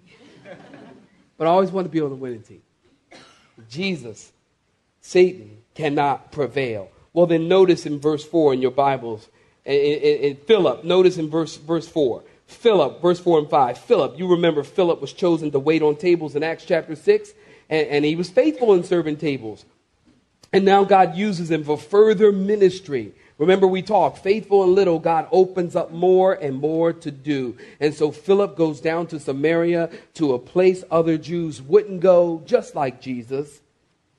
But 1.38 1.48
I 1.48 1.50
always 1.50 1.72
want 1.72 1.86
to 1.86 1.90
be 1.90 2.02
on 2.02 2.10
the 2.10 2.16
winning 2.16 2.44
team. 2.44 2.62
Jesus, 3.68 4.32
Satan 5.02 5.58
cannot 5.74 6.32
prevail. 6.32 6.92
Well, 7.14 7.26
then 7.26 7.48
notice 7.48 7.86
in 7.86 8.00
verse 8.00 8.24
4 8.24 8.54
in 8.54 8.62
your 8.62 8.72
Bibles, 8.72 9.28
in, 9.66 10.38
Philip, 10.46 10.84
notice 10.84 11.18
in 11.18 11.30
verse, 11.30 11.58
verse 11.58 11.88
4. 11.88 12.24
Philip, 12.52 13.02
verse 13.02 13.20
4 13.20 13.40
and 13.40 13.50
5. 13.50 13.78
Philip, 13.78 14.20
you 14.20 14.28
remember 14.28 14.64
Philip 14.64 15.02
was 15.02 15.14
chosen 15.14 15.52
to 15.52 15.60
wait 15.60 15.82
on 15.82 15.96
tables 15.96 16.36
in 16.36 16.44
Acts 16.44 16.66
chapter 16.66 16.96
6, 16.96 17.34
and, 17.70 17.88
and 17.88 18.06
he 18.06 18.16
was 18.16 18.30
faithful 18.30 18.74
in 18.74 18.84
serving 18.84 19.18
tables. 19.18 19.66
And 20.54 20.66
now 20.66 20.84
God 20.84 21.16
uses 21.16 21.50
him 21.50 21.64
for 21.64 21.78
further 21.78 22.32
ministry. 22.32 23.14
Remember, 23.38 23.66
we 23.66 23.82
talked, 23.82 24.20
faithful 24.20 24.64
and 24.64 24.74
little, 24.74 25.00
God 25.00 25.28
opens 25.32 25.76
up 25.76 25.92
more 25.92 26.34
and 26.34 26.58
more 26.58 26.94
to 26.94 27.10
do. 27.10 27.58
And 27.80 27.94
so 27.94 28.12
Philip 28.12 28.56
goes 28.56 28.82
down 28.82 29.08
to 29.08 29.20
Samaria 29.20 29.90
to 30.16 30.34
a 30.34 30.40
place 30.40 30.84
other 30.92 31.18
Jews 31.18 31.62
wouldn't 31.62 32.02
go, 32.02 32.44
just 32.46 32.76
like 32.76 33.02
Jesus. 33.02 33.62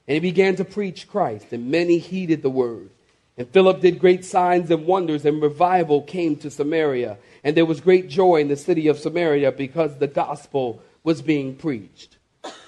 And 0.08 0.14
he 0.14 0.20
began 0.20 0.56
to 0.56 0.64
preach 0.64 1.06
Christ, 1.06 1.52
and 1.52 1.70
many 1.70 1.98
heeded 1.98 2.42
the 2.42 2.50
word. 2.50 2.90
And 3.38 3.48
Philip 3.48 3.80
did 3.80 3.98
great 3.98 4.24
signs 4.24 4.70
and 4.70 4.86
wonders, 4.86 5.24
and 5.24 5.42
revival 5.42 6.02
came 6.02 6.36
to 6.36 6.50
Samaria. 6.50 7.18
And 7.44 7.56
there 7.56 7.66
was 7.66 7.80
great 7.80 8.08
joy 8.08 8.36
in 8.36 8.48
the 8.48 8.56
city 8.56 8.88
of 8.88 8.98
Samaria 8.98 9.52
because 9.52 9.96
the 9.96 10.06
gospel 10.06 10.82
was 11.02 11.22
being 11.22 11.56
preached. 11.56 12.18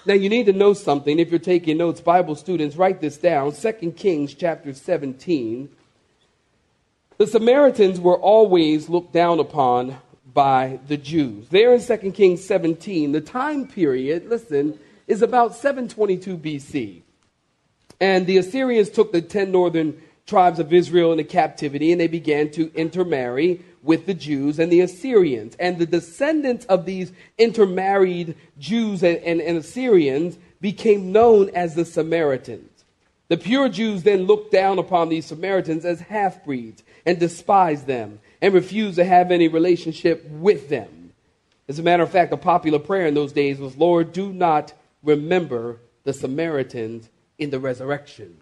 Now 0.07 0.15
you 0.15 0.29
need 0.29 0.47
to 0.47 0.53
know 0.53 0.73
something. 0.73 1.19
If 1.19 1.31
you're 1.31 1.39
taking 1.39 1.77
notes, 1.77 2.01
Bible 2.01 2.35
students, 2.35 2.77
write 2.77 3.01
this 3.01 3.17
down. 3.17 3.53
2 3.53 3.93
Kings 3.93 4.35
chapter 4.35 4.73
17 4.73 5.69
the 7.17 7.27
Samaritans 7.29 8.01
were 8.01 8.19
always 8.19 8.89
looked 8.89 9.13
down 9.13 9.39
upon 9.39 9.97
by 10.33 10.81
the 10.89 10.97
Jews. 10.97 11.49
There 11.49 11.73
in 11.73 11.81
2 11.81 12.11
Kings 12.11 12.45
17, 12.45 13.13
the 13.13 13.21
time 13.21 13.69
period, 13.69 14.29
listen, 14.29 14.79
is 15.07 15.23
about 15.23 15.55
722 15.55 16.37
BC. 16.37 17.03
And 18.01 18.27
the 18.27 18.39
Assyrians 18.39 18.91
took 18.91 19.13
the 19.13 19.23
10 19.23 19.53
northern 19.53 20.03
tribes 20.27 20.59
of 20.59 20.73
Israel 20.73 21.13
into 21.13 21.25
captivity 21.25 21.93
and 21.93 22.01
they 22.01 22.07
began 22.07 22.51
to 22.53 22.73
intermarry 22.75 23.65
with 23.83 24.07
the 24.07 24.15
Jews 24.15 24.59
and 24.59 24.73
the 24.73 24.81
Assyrians. 24.81 25.55
And 25.61 25.79
the 25.79 25.87
descendants 25.87 26.65
of 26.67 26.87
these 26.87 27.13
intermarried 27.37 28.35
Jews 28.59 29.03
and, 29.03 29.19
and, 29.19 29.41
and 29.41 29.59
Assyrians 29.59 30.39
became 30.61 31.13
known 31.13 31.51
as 31.51 31.75
the 31.75 31.85
Samaritans. 31.85 32.71
The 33.29 33.37
pure 33.37 33.69
Jews 33.69 34.03
then 34.03 34.25
looked 34.25 34.53
down 34.53 34.79
upon 34.79 35.09
these 35.09 35.27
Samaritans 35.27 35.85
as 35.85 36.01
half 36.01 36.45
breeds 36.45 36.83
and 37.07 37.19
despised 37.19 37.87
them 37.87 38.21
and 38.41 38.55
refused 38.55 38.97
to 38.97 39.05
have 39.05 39.31
any 39.31 39.49
relationship 39.49 40.29
with 40.31 40.69
them. 40.69 41.13
As 41.69 41.79
a 41.79 41.83
matter 41.83 42.03
of 42.03 42.11
fact, 42.11 42.33
a 42.33 42.37
popular 42.37 42.79
prayer 42.79 43.07
in 43.07 43.15
those 43.15 43.33
days 43.33 43.59
was, 43.59 43.77
Lord, 43.77 44.13
do 44.13 44.33
not 44.33 44.75
remember 45.03 45.81
the 46.05 46.13
Samaritans 46.13 47.09
in 47.39 47.51
the 47.51 47.59
resurrection. 47.59 48.37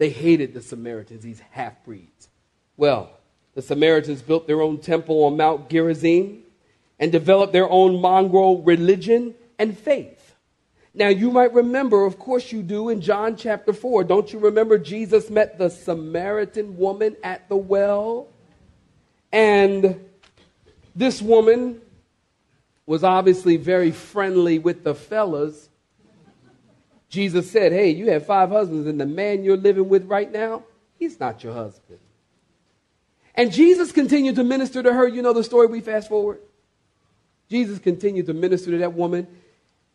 They 0.00 0.08
hated 0.08 0.54
the 0.54 0.62
Samaritans, 0.62 1.22
these 1.22 1.42
half 1.50 1.84
breeds. 1.84 2.30
Well, 2.78 3.10
the 3.54 3.60
Samaritans 3.60 4.22
built 4.22 4.46
their 4.46 4.62
own 4.62 4.78
temple 4.78 5.24
on 5.24 5.36
Mount 5.36 5.68
Gerizim 5.68 6.38
and 6.98 7.12
developed 7.12 7.52
their 7.52 7.68
own 7.68 8.00
mongrel 8.00 8.62
religion 8.62 9.34
and 9.58 9.76
faith. 9.76 10.34
Now, 10.94 11.08
you 11.08 11.30
might 11.30 11.52
remember, 11.52 12.06
of 12.06 12.18
course 12.18 12.50
you 12.50 12.62
do, 12.62 12.88
in 12.88 13.02
John 13.02 13.36
chapter 13.36 13.74
4. 13.74 14.04
Don't 14.04 14.32
you 14.32 14.38
remember 14.38 14.78
Jesus 14.78 15.28
met 15.28 15.58
the 15.58 15.68
Samaritan 15.68 16.78
woman 16.78 17.14
at 17.22 17.46
the 17.50 17.56
well? 17.56 18.28
And 19.30 20.00
this 20.96 21.20
woman 21.20 21.82
was 22.86 23.04
obviously 23.04 23.58
very 23.58 23.90
friendly 23.90 24.58
with 24.58 24.82
the 24.82 24.94
fellas. 24.94 25.68
Jesus 27.10 27.50
said, 27.50 27.72
Hey, 27.72 27.90
you 27.90 28.10
have 28.10 28.24
five 28.24 28.48
husbands, 28.48 28.86
and 28.86 29.00
the 29.00 29.06
man 29.06 29.44
you're 29.44 29.56
living 29.56 29.88
with 29.88 30.06
right 30.06 30.30
now, 30.30 30.62
he's 30.98 31.20
not 31.20 31.44
your 31.44 31.52
husband. 31.52 31.98
And 33.34 33.52
Jesus 33.52 33.92
continued 33.92 34.36
to 34.36 34.44
minister 34.44 34.82
to 34.82 34.92
her. 34.92 35.06
You 35.06 35.20
know 35.20 35.32
the 35.32 35.44
story 35.44 35.66
we 35.66 35.80
fast 35.80 36.08
forward? 36.08 36.40
Jesus 37.48 37.78
continued 37.78 38.26
to 38.26 38.34
minister 38.34 38.70
to 38.70 38.78
that 38.78 38.94
woman. 38.94 39.26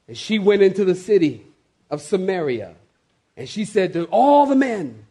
And 0.08 0.18
she 0.18 0.40
went 0.40 0.62
into 0.62 0.86
the 0.86 0.96
city 0.96 1.46
of 1.90 2.02
Samaria. 2.02 2.76
And 3.38 3.48
she 3.50 3.66
said 3.66 3.94
to 3.94 4.06
all 4.06 4.46
the 4.46 4.56
men, 4.56 5.06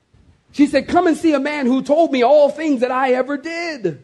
she 0.52 0.66
said, 0.66 0.88
Come 0.88 1.06
and 1.06 1.16
see 1.16 1.32
a 1.32 1.40
man 1.40 1.66
who 1.66 1.82
told 1.82 2.12
me 2.12 2.22
all 2.22 2.50
things 2.50 2.80
that 2.80 2.90
I 2.90 3.12
ever 3.12 3.36
did. 3.36 4.02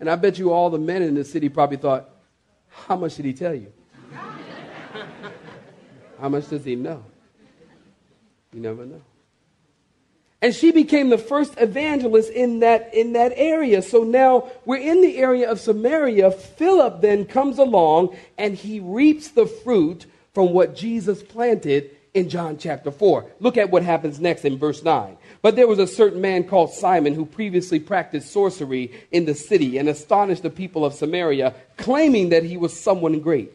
And 0.00 0.10
I 0.10 0.16
bet 0.16 0.38
you 0.38 0.52
all 0.52 0.70
the 0.70 0.78
men 0.78 1.02
in 1.02 1.14
the 1.14 1.24
city 1.24 1.48
probably 1.48 1.76
thought, 1.76 2.08
How 2.68 2.96
much 2.96 3.16
did 3.16 3.24
he 3.24 3.32
tell 3.34 3.54
you? 3.54 3.72
How 6.24 6.30
much 6.30 6.48
does 6.48 6.64
he 6.64 6.74
know? 6.74 7.04
You 8.54 8.60
never 8.60 8.86
know. 8.86 9.02
And 10.40 10.54
she 10.54 10.72
became 10.72 11.10
the 11.10 11.18
first 11.18 11.52
evangelist 11.58 12.30
in 12.30 12.60
that, 12.60 12.94
in 12.94 13.12
that 13.12 13.34
area. 13.36 13.82
So 13.82 14.04
now 14.04 14.50
we're 14.64 14.78
in 14.78 15.02
the 15.02 15.18
area 15.18 15.50
of 15.50 15.60
Samaria. 15.60 16.30
Philip 16.30 17.02
then 17.02 17.26
comes 17.26 17.58
along 17.58 18.16
and 18.38 18.54
he 18.54 18.80
reaps 18.80 19.28
the 19.28 19.44
fruit 19.44 20.06
from 20.32 20.54
what 20.54 20.74
Jesus 20.74 21.22
planted 21.22 21.90
in 22.14 22.30
John 22.30 22.56
chapter 22.56 22.90
4. 22.90 23.26
Look 23.40 23.58
at 23.58 23.70
what 23.70 23.82
happens 23.82 24.18
next 24.18 24.46
in 24.46 24.56
verse 24.56 24.82
9. 24.82 25.18
But 25.42 25.56
there 25.56 25.68
was 25.68 25.78
a 25.78 25.86
certain 25.86 26.22
man 26.22 26.44
called 26.44 26.72
Simon 26.72 27.12
who 27.12 27.26
previously 27.26 27.80
practiced 27.80 28.32
sorcery 28.32 28.92
in 29.12 29.26
the 29.26 29.34
city 29.34 29.76
and 29.76 29.90
astonished 29.90 30.42
the 30.42 30.48
people 30.48 30.86
of 30.86 30.94
Samaria, 30.94 31.54
claiming 31.76 32.30
that 32.30 32.44
he 32.44 32.56
was 32.56 32.72
someone 32.72 33.20
great, 33.20 33.52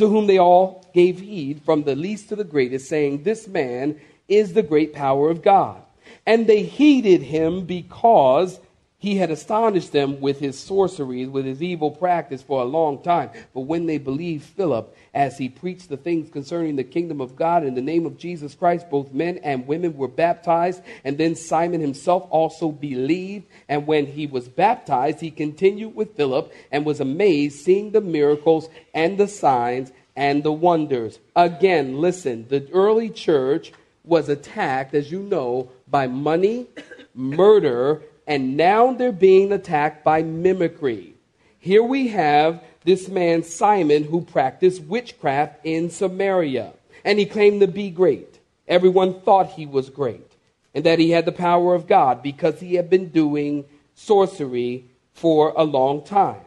to 0.00 0.08
whom 0.08 0.26
they 0.26 0.38
all 0.38 0.90
gave 0.94 1.20
heed 1.20 1.60
from 1.62 1.82
the 1.82 1.94
least 1.94 2.30
to 2.30 2.36
the 2.36 2.42
greatest, 2.42 2.88
saying, 2.88 3.22
This 3.22 3.46
man 3.46 4.00
is 4.28 4.54
the 4.54 4.62
great 4.62 4.94
power 4.94 5.30
of 5.30 5.42
God. 5.42 5.82
And 6.26 6.46
they 6.46 6.62
heeded 6.62 7.22
him 7.22 7.66
because 7.66 8.58
He 9.00 9.16
had 9.16 9.30
astonished 9.30 9.92
them 9.92 10.20
with 10.20 10.40
his 10.40 10.58
sorceries, 10.58 11.30
with 11.30 11.46
his 11.46 11.62
evil 11.62 11.90
practice 11.90 12.42
for 12.42 12.60
a 12.60 12.66
long 12.66 13.02
time. 13.02 13.30
But 13.54 13.62
when 13.62 13.86
they 13.86 13.96
believed 13.96 14.44
Philip, 14.44 14.94
as 15.14 15.38
he 15.38 15.48
preached 15.48 15.88
the 15.88 15.96
things 15.96 16.28
concerning 16.30 16.76
the 16.76 16.84
kingdom 16.84 17.18
of 17.18 17.34
God 17.34 17.64
in 17.64 17.74
the 17.74 17.80
name 17.80 18.04
of 18.04 18.18
Jesus 18.18 18.54
Christ, 18.54 18.90
both 18.90 19.14
men 19.14 19.38
and 19.38 19.66
women 19.66 19.96
were 19.96 20.06
baptized. 20.06 20.82
And 21.02 21.16
then 21.16 21.34
Simon 21.34 21.80
himself 21.80 22.26
also 22.28 22.70
believed. 22.70 23.46
And 23.70 23.86
when 23.86 24.04
he 24.04 24.26
was 24.26 24.50
baptized, 24.50 25.20
he 25.20 25.30
continued 25.30 25.94
with 25.94 26.14
Philip 26.14 26.52
and 26.70 26.84
was 26.84 27.00
amazed, 27.00 27.58
seeing 27.58 27.92
the 27.92 28.02
miracles 28.02 28.68
and 28.92 29.16
the 29.16 29.28
signs 29.28 29.92
and 30.14 30.42
the 30.42 30.52
wonders. 30.52 31.18
Again, 31.34 32.02
listen, 32.02 32.48
the 32.48 32.68
early 32.70 33.08
church 33.08 33.72
was 34.04 34.28
attacked, 34.28 34.94
as 34.94 35.10
you 35.10 35.20
know, 35.20 35.70
by 35.88 36.06
money, 36.06 36.66
murder, 37.14 38.02
and 38.30 38.56
now 38.56 38.92
they're 38.92 39.10
being 39.10 39.50
attacked 39.50 40.04
by 40.04 40.22
mimicry. 40.22 41.14
Here 41.58 41.82
we 41.82 42.08
have 42.08 42.62
this 42.84 43.08
man, 43.08 43.42
Simon, 43.42 44.04
who 44.04 44.20
practiced 44.20 44.84
witchcraft 44.84 45.58
in 45.64 45.90
Samaria, 45.90 46.72
and 47.04 47.18
he 47.18 47.26
claimed 47.26 47.60
to 47.60 47.66
be 47.66 47.90
great. 47.90 48.38
Everyone 48.68 49.20
thought 49.22 49.50
he 49.50 49.66
was 49.66 49.90
great 49.90 50.30
and 50.72 50.84
that 50.84 51.00
he 51.00 51.10
had 51.10 51.24
the 51.24 51.32
power 51.32 51.74
of 51.74 51.88
God 51.88 52.22
because 52.22 52.60
he 52.60 52.74
had 52.76 52.88
been 52.88 53.08
doing 53.08 53.64
sorcery 53.96 54.84
for 55.12 55.52
a 55.56 55.64
long 55.64 56.04
time. 56.04 56.44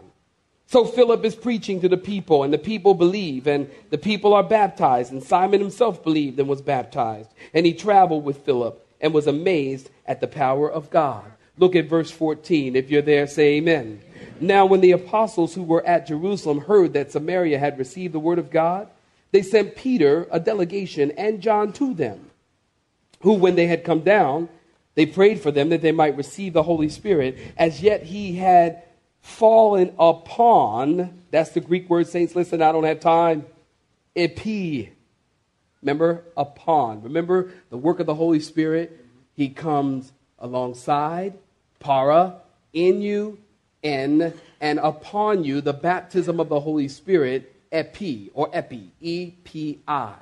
So 0.68 0.86
Philip 0.86 1.26
is 1.26 1.36
preaching 1.36 1.82
to 1.82 1.90
the 1.90 1.98
people, 1.98 2.44
and 2.44 2.54
the 2.54 2.58
people 2.58 2.94
believe, 2.94 3.46
and 3.46 3.70
the 3.90 3.98
people 3.98 4.34
are 4.34 4.42
baptized. 4.42 5.12
And 5.12 5.22
Simon 5.22 5.60
himself 5.60 6.02
believed 6.02 6.40
and 6.40 6.48
was 6.48 6.62
baptized. 6.62 7.30
And 7.54 7.66
he 7.66 7.74
traveled 7.74 8.24
with 8.24 8.46
Philip 8.46 8.88
and 9.02 9.14
was 9.14 9.28
amazed 9.28 9.90
at 10.06 10.22
the 10.22 10.28
power 10.28 10.72
of 10.72 10.90
God. 10.90 11.26
Look 11.58 11.76
at 11.76 11.90
verse 11.90 12.10
14. 12.12 12.76
If 12.76 12.90
you're 12.90 13.02
there, 13.02 13.28
say 13.28 13.56
amen. 13.56 14.02
Now, 14.40 14.66
when 14.66 14.82
the 14.82 14.92
apostles 14.92 15.54
who 15.54 15.64
were 15.64 15.86
at 15.86 16.08
Jerusalem 16.08 16.62
heard 16.62 16.94
that 16.94 17.12
Samaria 17.12 17.60
had 17.60 17.78
received 17.78 18.14
the 18.14 18.20
word 18.20 18.40
of 18.40 18.50
God, 18.50 18.90
they 19.32 19.42
sent 19.42 19.76
Peter, 19.76 20.28
a 20.32 20.40
delegation, 20.40 21.12
and 21.12 21.42
John 21.42 21.74
to 21.74 21.94
them, 21.94 22.30
who, 23.22 23.34
when 23.34 23.56
they 23.56 23.68
had 23.68 23.84
come 23.84 24.02
down, 24.02 24.50
they 24.96 25.06
prayed 25.06 25.42
for 25.42 25.52
them 25.52 25.70
that 25.70 25.82
they 25.82 25.92
might 25.92 26.18
receive 26.18 26.54
the 26.54 26.64
Holy 26.64 26.90
Spirit. 26.90 27.38
As 27.58 27.82
yet 27.82 28.04
he 28.04 28.36
had 28.36 28.84
fallen 29.22 29.94
upon, 29.98 31.24
that's 31.32 31.52
the 31.52 31.62
Greek 31.62 31.90
word, 31.90 32.08
saints, 32.08 32.36
listen, 32.36 32.62
I 32.62 32.72
don't 32.72 32.84
have 32.84 33.00
time, 33.00 33.46
epi. 34.16 34.92
Remember, 35.82 36.24
upon. 36.38 37.02
Remember 37.02 37.52
the 37.70 37.78
work 37.78 38.00
of 38.00 38.06
the 38.06 38.16
Holy 38.16 38.40
Spirit? 38.40 39.06
He 39.34 39.50
comes 39.50 40.12
alongside, 40.38 41.34
para, 41.84 42.38
in 42.74 43.02
you, 43.02 43.38
and 43.84 44.34
upon 44.62 45.44
you, 45.44 45.62
the 45.62 45.74
baptism 45.74 46.40
of 46.40 46.50
the 46.50 46.60
Holy 46.60 46.88
Spirit, 46.88 47.54
epi, 47.72 48.32
or 48.34 48.50
epi, 48.54 48.92
E 49.02 49.32
P 49.44 49.80
I. 49.88 50.14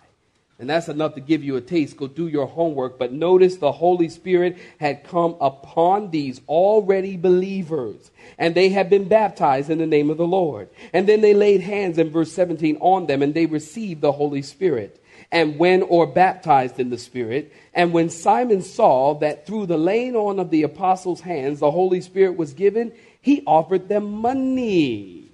And 0.57 0.69
that's 0.69 0.89
enough 0.89 1.15
to 1.15 1.21
give 1.21 1.43
you 1.43 1.55
a 1.55 1.61
taste. 1.61 1.97
Go 1.97 2.07
do 2.07 2.27
your 2.27 2.45
homework. 2.45 2.99
But 2.99 3.11
notice 3.11 3.57
the 3.57 3.71
Holy 3.71 4.09
Spirit 4.09 4.59
had 4.79 5.03
come 5.03 5.35
upon 5.41 6.11
these 6.11 6.39
already 6.47 7.17
believers, 7.17 8.11
and 8.37 8.53
they 8.53 8.69
had 8.69 8.87
been 8.87 9.07
baptized 9.07 9.71
in 9.71 9.79
the 9.79 9.87
name 9.87 10.11
of 10.11 10.17
the 10.17 10.27
Lord. 10.27 10.69
And 10.93 11.09
then 11.09 11.21
they 11.21 11.33
laid 11.33 11.61
hands 11.61 11.97
in 11.97 12.11
verse 12.11 12.31
17 12.31 12.77
on 12.79 13.07
them, 13.07 13.23
and 13.23 13.33
they 13.33 13.47
received 13.47 14.01
the 14.01 14.11
Holy 14.11 14.43
Spirit 14.43 15.00
and 15.31 15.57
when 15.57 15.81
or 15.83 16.05
baptized 16.05 16.79
in 16.79 16.89
the 16.89 16.97
Spirit. 16.97 17.53
And 17.73 17.93
when 17.93 18.09
Simon 18.09 18.61
saw 18.61 19.15
that 19.19 19.45
through 19.47 19.67
the 19.67 19.77
laying 19.77 20.15
on 20.15 20.39
of 20.39 20.49
the 20.49 20.63
apostles' 20.63 21.21
hands 21.21 21.59
the 21.59 21.71
Holy 21.71 22.01
Spirit 22.01 22.35
was 22.35 22.53
given, 22.53 22.91
he 23.21 23.43
offered 23.45 23.87
them 23.87 24.11
money, 24.11 25.29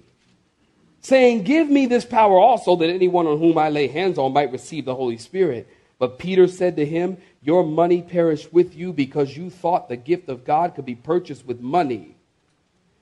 saying, 1.00 1.42
Give 1.42 1.68
me 1.68 1.86
this 1.86 2.04
power 2.04 2.38
also, 2.38 2.76
that 2.76 2.90
anyone 2.90 3.26
on 3.26 3.38
whom 3.38 3.58
I 3.58 3.70
lay 3.70 3.88
hands 3.88 4.18
on 4.18 4.32
might 4.32 4.52
receive 4.52 4.84
the 4.84 4.94
Holy 4.94 5.18
Spirit. 5.18 5.66
But 5.98 6.18
Peter 6.18 6.46
said 6.46 6.76
to 6.76 6.86
him, 6.86 7.16
Your 7.42 7.64
money 7.64 8.02
perished 8.02 8.52
with 8.52 8.76
you 8.76 8.92
because 8.92 9.36
you 9.36 9.50
thought 9.50 9.88
the 9.88 9.96
gift 9.96 10.28
of 10.28 10.44
God 10.44 10.74
could 10.76 10.84
be 10.84 10.94
purchased 10.94 11.44
with 11.44 11.60
money. 11.60 12.14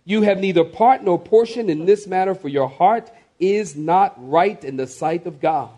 You 0.04 0.22
have 0.22 0.38
neither 0.38 0.64
part 0.64 1.02
nor 1.02 1.18
portion 1.18 1.68
in 1.68 1.84
this 1.84 2.06
matter, 2.06 2.34
for 2.34 2.48
your 2.48 2.68
heart 2.68 3.10
is 3.38 3.76
not 3.76 4.14
right 4.16 4.62
in 4.64 4.76
the 4.76 4.86
sight 4.86 5.26
of 5.26 5.40
God. 5.40 5.70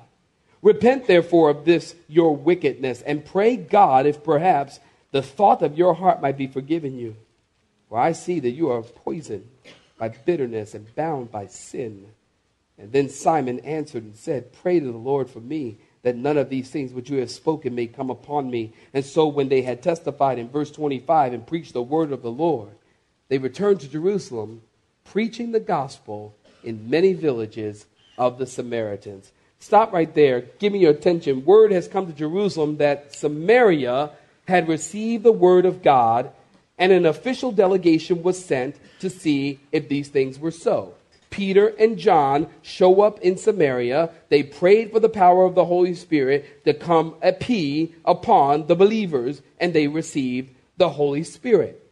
Repent 0.63 1.07
therefore 1.07 1.51
of 1.51 1.65
this 1.65 1.95
your 2.09 2.35
wickedness, 2.35 3.03
and 3.03 3.25
pray 3.25 3.57
God 3.57 4.07
if 4.07 4.25
perhaps 4.25 4.81
the 5.13 5.23
thought 5.23 5.63
of 5.63 5.79
your 5.79 5.95
heart 5.95 6.21
might 6.21 6.37
be 6.37 6.47
forgiven 6.47 6.99
you. 6.99 7.17
For 7.89 7.99
I 7.99 8.13
see 8.13 8.41
that 8.41 8.51
you 8.51 8.71
are 8.71 8.83
poisoned 8.83 9.49
by 9.99 10.09
bitterness 10.09 10.75
and 10.75 10.95
bound 10.95 11.31
by 11.31 11.47
sin. 11.47 12.09
And 12.77 12.93
then 12.93 13.09
Simon 13.09 13.61
answered 13.61 14.05
and 14.05 14.17
said, 14.17 14.53
Pray 14.53 14.79
to 14.79 14.93
the 14.93 14.99
Lord 14.99 15.31
for 15.31 15.41
me, 15.41 15.79
that 16.03 16.17
none 16.17 16.37
of 16.37 16.49
these 16.49 16.71
things 16.71 16.93
which 16.93 17.11
you 17.11 17.19
have 17.19 17.31
spoken 17.31 17.75
may 17.75 17.87
come 17.87 18.11
upon 18.11 18.51
me. 18.51 18.73
And 18.95 19.05
so 19.05 19.27
when 19.27 19.49
they 19.49 19.63
had 19.63 19.83
testified 19.83 20.39
in 20.39 20.49
verse 20.49 20.71
25 20.71 21.33
and 21.33 21.47
preached 21.47 21.73
the 21.73 21.83
word 21.83 22.13
of 22.13 22.23
the 22.23 22.31
Lord, 22.31 22.71
they 23.29 23.39
returned 23.39 23.81
to 23.81 23.89
Jerusalem, 23.89 24.63
preaching 25.05 25.53
the 25.53 25.61
gospel 25.61 26.37
in 26.63 26.89
many 26.89 27.15
villages 27.15 27.87
of 28.17 28.39
the 28.39 28.47
Samaritans. 28.47 29.33
Stop 29.61 29.93
right 29.93 30.15
there. 30.15 30.43
Give 30.59 30.73
me 30.73 30.81
your 30.81 30.93
attention. 30.93 31.45
Word 31.45 31.73
has 31.73 31.89
come 31.89 32.07
to 32.07 32.13
Jerusalem 32.13 32.77
that 32.77 33.15
Samaria 33.15 34.11
had 34.47 34.69
received 34.69 35.25
the 35.25 35.33
word 35.33 35.67
of 35.67 35.83
God, 35.83 36.31
and 36.79 36.93
an 36.93 37.05
official 37.05 37.53
delegation 37.53 38.23
was 38.23 38.43
sent 38.43 38.77
to 39.01 39.11
see 39.11 39.61
if 39.73 39.89
these 39.89 40.09
things 40.09 40.39
were 40.39 40.51
so. 40.51 40.95
Peter 41.31 41.69
and 41.79 41.99
John 41.99 42.49
show 42.63 43.03
up 43.03 43.21
in 43.21 43.37
Samaria. 43.37 44.11
They 44.29 44.43
prayed 44.43 44.93
for 44.93 45.01
the 45.01 45.09
power 45.09 45.45
of 45.45 45.55
the 45.55 45.67
Holy 45.67 45.95
Spirit 45.95 46.65
to 46.65 46.73
come 46.73 47.17
upon 47.23 48.67
the 48.67 48.77
believers, 48.77 49.43
and 49.61 49.75
they 49.75 49.89
received 49.89 50.55
the 50.79 50.89
Holy 50.89 51.25
Spirit. 51.25 51.85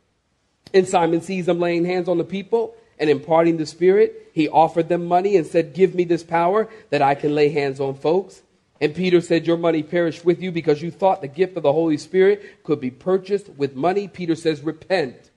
And 0.73 0.89
Simon 0.89 1.21
sees 1.21 1.47
them 1.47 1.61
laying 1.61 1.85
hands 1.85 2.09
on 2.09 2.19
the 2.19 2.25
people 2.25 2.75
and 2.99 3.11
imparting 3.11 3.57
the 3.57 3.67
Spirit. 3.67 4.31
He 4.33 4.49
offered 4.49 4.89
them 4.89 5.07
money 5.07 5.37
and 5.37 5.47
said, 5.47 5.75
Give 5.75 5.95
me 5.95 6.05
this 6.05 6.23
power 6.23 6.69
that 6.91 7.03
I 7.03 7.15
can 7.15 7.35
lay 7.35 7.49
hands 7.51 7.81
on 7.81 7.95
folks. 7.95 8.43
And 8.81 8.95
Peter 8.95 9.21
said, 9.21 9.47
Your 9.47 9.57
money 9.57 9.83
perished 9.83 10.25
with 10.25 10.43
you 10.43 10.53
because 10.53 10.83
you 10.83 10.91
thought 10.91 11.23
the 11.23 11.29
gift 11.29 11.57
of 11.57 11.63
the 11.63 11.73
Holy 11.73 11.97
Spirit 11.97 12.63
could 12.65 12.81
be 12.81 12.91
purchased 12.91 13.49
with 13.51 13.75
money. 13.75 14.09
Peter 14.09 14.35
says, 14.35 14.61
Repent, 14.63 15.31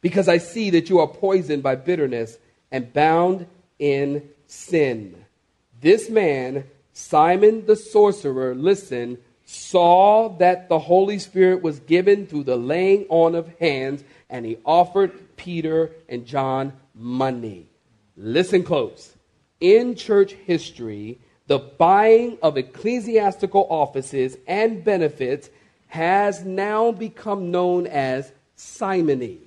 because 0.00 0.28
I 0.28 0.38
see 0.38 0.70
that 0.70 0.88
you 0.88 0.98
are 1.00 1.06
poisoned 1.06 1.62
by 1.62 1.74
bitterness 1.74 2.38
and 2.70 2.92
bound 2.92 3.46
in 3.78 4.28
sin. 4.46 5.24
This 5.80 6.08
man, 6.08 6.64
Simon 6.92 7.66
the 7.66 7.76
sorcerer, 7.76 8.54
listen, 8.54 9.18
saw 9.44 10.28
that 10.38 10.68
the 10.68 10.78
Holy 10.78 11.18
Spirit 11.18 11.62
was 11.62 11.80
given 11.80 12.26
through 12.26 12.44
the 12.44 12.56
laying 12.56 13.06
on 13.08 13.34
of 13.34 13.50
hands, 13.58 14.04
and 14.28 14.44
he 14.44 14.58
offered 14.64 15.36
Peter 15.36 15.90
and 16.08 16.26
John 16.26 16.72
money. 16.98 17.70
Listen 18.16 18.62
close. 18.62 19.14
In 19.60 19.94
church 19.94 20.32
history, 20.32 21.20
the 21.46 21.58
buying 21.58 22.36
of 22.42 22.58
ecclesiastical 22.58 23.66
offices 23.70 24.36
and 24.46 24.84
benefits 24.84 25.48
has 25.86 26.44
now 26.44 26.92
become 26.92 27.50
known 27.50 27.86
as 27.86 28.30
simony. 28.56 29.38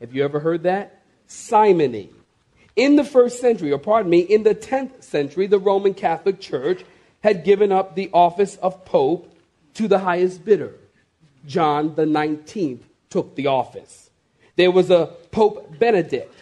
Have 0.00 0.14
you 0.14 0.22
ever 0.22 0.38
heard 0.38 0.62
that? 0.64 1.02
Simony. 1.26 2.10
In 2.76 2.96
the 2.96 3.04
first 3.04 3.40
century, 3.40 3.72
or 3.72 3.78
pardon 3.78 4.10
me, 4.10 4.20
in 4.20 4.42
the 4.42 4.54
10th 4.54 5.02
century, 5.02 5.46
the 5.46 5.58
Roman 5.58 5.94
Catholic 5.94 6.40
Church 6.40 6.84
had 7.22 7.44
given 7.44 7.72
up 7.72 7.94
the 7.94 8.10
office 8.12 8.56
of 8.56 8.84
Pope 8.84 9.34
to 9.74 9.88
the 9.88 10.00
highest 10.00 10.44
bidder. 10.44 10.74
John 11.46 11.94
the 11.94 12.04
19th 12.04 12.82
took 13.10 13.34
the 13.34 13.46
office. 13.46 14.10
There 14.56 14.70
was 14.70 14.90
a 14.90 15.14
Pope 15.30 15.78
Benedict 15.78 16.34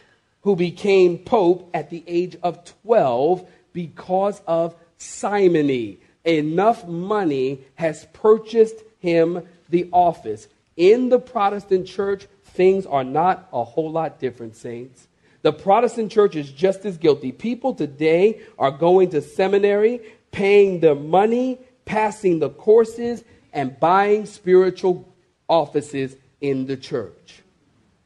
who 0.43 0.57
became 0.57 1.19
pope 1.19 1.71
at 1.73 1.91
the 1.91 2.05
age 2.07 2.37
of 2.43 2.65
12 2.83 3.49
because 3.73 4.41
of 4.47 4.75
simony. 4.99 5.99
Enough 6.25 6.87
money 6.87 7.61
has 7.75 8.07
purchased 8.13 8.77
him 8.99 9.47
the 9.69 9.89
office. 9.93 10.49
In 10.77 11.09
the 11.09 11.19
Protestant 11.19 11.87
church, 11.87 12.27
things 12.45 12.87
are 12.87 13.05
not 13.05 13.49
a 13.53 13.65
whole 13.65 13.91
lot 13.91 14.19
different, 14.19 14.57
saints. 14.57 15.09
The 15.43 15.53
Protestant 15.53 16.13
church 16.13 16.37
is 16.37 16.51
just 16.51 16.85
as 16.85 16.99
guilty. 16.99 17.33
People 17.33 17.75
today 17.75 18.41
are 18.59 18.71
going 18.71 19.11
to 19.11 19.21
seminary, 19.21 20.01
paying 20.31 20.81
their 20.81 20.95
money, 20.95 21.59
passing 21.85 22.39
the 22.39 22.51
courses, 22.51 23.25
and 23.53 23.79
buying 23.79 24.27
spiritual 24.27 25.13
offices 25.49 26.17
in 26.41 26.67
the 26.67 26.77
church. 26.77 27.43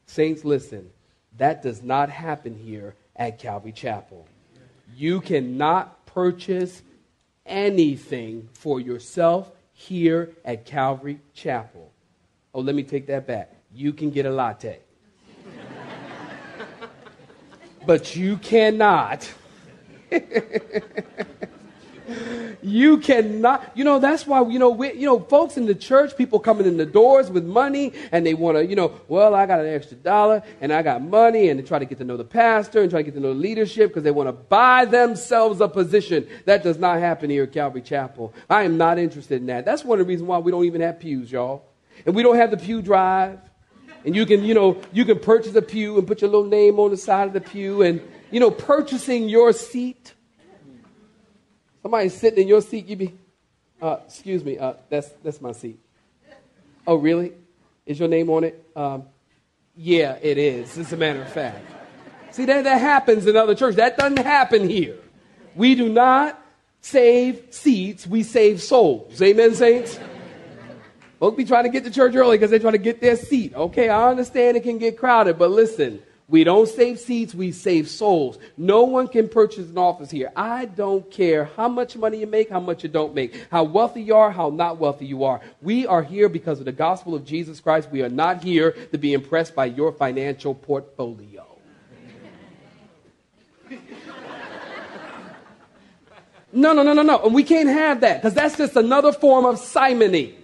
Saints, 0.06 0.44
listen. 0.44 0.90
That 1.38 1.62
does 1.62 1.82
not 1.82 2.10
happen 2.10 2.54
here 2.54 2.94
at 3.14 3.38
Calvary 3.38 3.72
Chapel. 3.72 4.26
You 4.94 5.20
cannot 5.20 6.06
purchase 6.06 6.82
anything 7.44 8.48
for 8.52 8.80
yourself 8.80 9.50
here 9.72 10.30
at 10.44 10.64
Calvary 10.64 11.20
Chapel. 11.34 11.92
Oh, 12.54 12.60
let 12.60 12.74
me 12.74 12.82
take 12.82 13.06
that 13.08 13.26
back. 13.26 13.52
You 13.74 13.92
can 13.92 14.10
get 14.10 14.24
a 14.24 14.30
latte. 14.30 14.78
but 17.86 18.16
you 18.16 18.38
cannot 18.38 19.30
you 22.66 22.98
cannot. 22.98 23.70
You 23.74 23.84
know 23.84 23.98
that's 24.00 24.26
why 24.26 24.42
you 24.42 24.58
know 24.58 24.70
we, 24.70 24.92
you 24.92 25.06
know 25.06 25.20
folks 25.20 25.56
in 25.56 25.66
the 25.66 25.74
church, 25.74 26.16
people 26.16 26.40
coming 26.40 26.66
in 26.66 26.76
the 26.76 26.86
doors 26.86 27.30
with 27.30 27.44
money, 27.44 27.92
and 28.10 28.26
they 28.26 28.34
want 28.34 28.56
to 28.58 28.66
you 28.66 28.74
know, 28.74 28.92
well, 29.06 29.34
I 29.34 29.46
got 29.46 29.60
an 29.60 29.66
extra 29.66 29.96
dollar, 29.96 30.42
and 30.60 30.72
I 30.72 30.82
got 30.82 31.02
money, 31.02 31.48
and 31.48 31.60
they 31.60 31.64
try 31.64 31.78
to 31.78 31.84
get 31.84 31.98
to 31.98 32.04
know 32.04 32.16
the 32.16 32.24
pastor 32.24 32.82
and 32.82 32.90
try 32.90 33.00
to 33.00 33.04
get 33.04 33.14
to 33.14 33.20
know 33.20 33.32
the 33.32 33.38
leadership 33.38 33.90
because 33.90 34.02
they 34.02 34.10
want 34.10 34.28
to 34.28 34.32
buy 34.32 34.84
themselves 34.84 35.60
a 35.60 35.68
position. 35.68 36.26
That 36.44 36.64
does 36.64 36.78
not 36.78 36.98
happen 36.98 37.30
here 37.30 37.44
at 37.44 37.52
Calvary 37.52 37.82
Chapel. 37.82 38.34
I 38.50 38.64
am 38.64 38.76
not 38.76 38.98
interested 38.98 39.40
in 39.40 39.46
that. 39.46 39.64
That's 39.64 39.84
one 39.84 40.00
of 40.00 40.06
the 40.06 40.08
reasons 40.08 40.28
why 40.28 40.38
we 40.38 40.50
don't 40.50 40.64
even 40.64 40.80
have 40.80 40.98
pews, 40.98 41.30
y'all, 41.30 41.64
and 42.04 42.16
we 42.16 42.24
don't 42.24 42.36
have 42.36 42.50
the 42.50 42.56
pew 42.56 42.82
drive. 42.82 43.38
And 44.04 44.14
you 44.14 44.26
can, 44.26 44.44
you 44.44 44.54
know, 44.54 44.80
you 44.92 45.04
can 45.04 45.18
purchase 45.18 45.54
a 45.54 45.62
pew 45.62 45.98
and 45.98 46.06
put 46.06 46.20
your 46.20 46.30
little 46.30 46.46
name 46.46 46.78
on 46.78 46.90
the 46.90 46.96
side 46.96 47.26
of 47.26 47.32
the 47.32 47.40
pew 47.40 47.82
and, 47.82 48.00
you 48.30 48.38
know, 48.38 48.50
purchasing 48.50 49.28
your 49.28 49.52
seat. 49.52 50.14
Somebody 51.86 52.08
sitting 52.08 52.42
in 52.42 52.48
your 52.48 52.62
seat, 52.62 52.88
you 52.88 52.96
be, 52.96 53.14
uh, 53.80 53.98
excuse 54.04 54.44
me, 54.44 54.58
uh, 54.58 54.72
that's, 54.88 55.08
that's 55.22 55.40
my 55.40 55.52
seat. 55.52 55.78
Oh, 56.84 56.96
really? 56.96 57.30
Is 57.86 58.00
your 58.00 58.08
name 58.08 58.28
on 58.28 58.42
it? 58.42 58.60
Um, 58.74 59.04
yeah, 59.76 60.18
it 60.20 60.36
is, 60.36 60.76
as 60.78 60.92
a 60.92 60.96
matter 60.96 61.22
of 61.22 61.32
fact. 61.32 61.64
See, 62.32 62.44
that, 62.44 62.64
that 62.64 62.80
happens 62.80 63.28
in 63.28 63.36
other 63.36 63.54
churches. 63.54 63.76
That 63.76 63.96
doesn't 63.96 64.18
happen 64.18 64.68
here. 64.68 64.96
We 65.54 65.76
do 65.76 65.88
not 65.88 66.44
save 66.80 67.44
seats, 67.50 68.04
we 68.04 68.24
save 68.24 68.60
souls. 68.60 69.22
Amen, 69.22 69.54
saints? 69.54 69.96
Folks 71.20 71.36
be 71.36 71.44
trying 71.44 71.62
to 71.62 71.70
get 71.70 71.84
to 71.84 71.92
church 71.92 72.16
early 72.16 72.36
because 72.36 72.50
they 72.50 72.58
try 72.58 72.72
to 72.72 72.78
get 72.78 73.00
their 73.00 73.14
seat. 73.14 73.54
Okay, 73.54 73.90
I 73.90 74.10
understand 74.10 74.56
it 74.56 74.64
can 74.64 74.78
get 74.78 74.98
crowded, 74.98 75.38
but 75.38 75.52
listen, 75.52 76.02
we 76.28 76.42
don't 76.42 76.68
save 76.68 76.98
seats, 76.98 77.34
we 77.34 77.52
save 77.52 77.88
souls. 77.88 78.38
No 78.56 78.82
one 78.82 79.06
can 79.06 79.28
purchase 79.28 79.68
an 79.70 79.78
office 79.78 80.10
here. 80.10 80.32
I 80.34 80.64
don't 80.64 81.08
care 81.08 81.44
how 81.56 81.68
much 81.68 81.96
money 81.96 82.18
you 82.18 82.26
make, 82.26 82.50
how 82.50 82.58
much 82.58 82.82
you 82.82 82.88
don't 82.88 83.14
make, 83.14 83.46
how 83.48 83.62
wealthy 83.62 84.02
you 84.02 84.16
are, 84.16 84.32
how 84.32 84.50
not 84.50 84.78
wealthy 84.78 85.06
you 85.06 85.22
are. 85.22 85.40
We 85.62 85.86
are 85.86 86.02
here 86.02 86.28
because 86.28 86.58
of 86.58 86.64
the 86.64 86.72
gospel 86.72 87.14
of 87.14 87.24
Jesus 87.24 87.60
Christ. 87.60 87.90
We 87.92 88.02
are 88.02 88.08
not 88.08 88.42
here 88.42 88.72
to 88.90 88.98
be 88.98 89.12
impressed 89.12 89.54
by 89.54 89.66
your 89.66 89.92
financial 89.92 90.54
portfolio. 90.54 91.46
No, 96.52 96.72
no, 96.72 96.82
no, 96.82 96.94
no, 96.94 97.02
no. 97.02 97.22
And 97.22 97.34
we 97.34 97.42
can't 97.42 97.68
have 97.68 98.00
that 98.00 98.22
because 98.22 98.32
that's 98.32 98.56
just 98.56 98.76
another 98.76 99.12
form 99.12 99.44
of 99.44 99.58
simony 99.58 100.34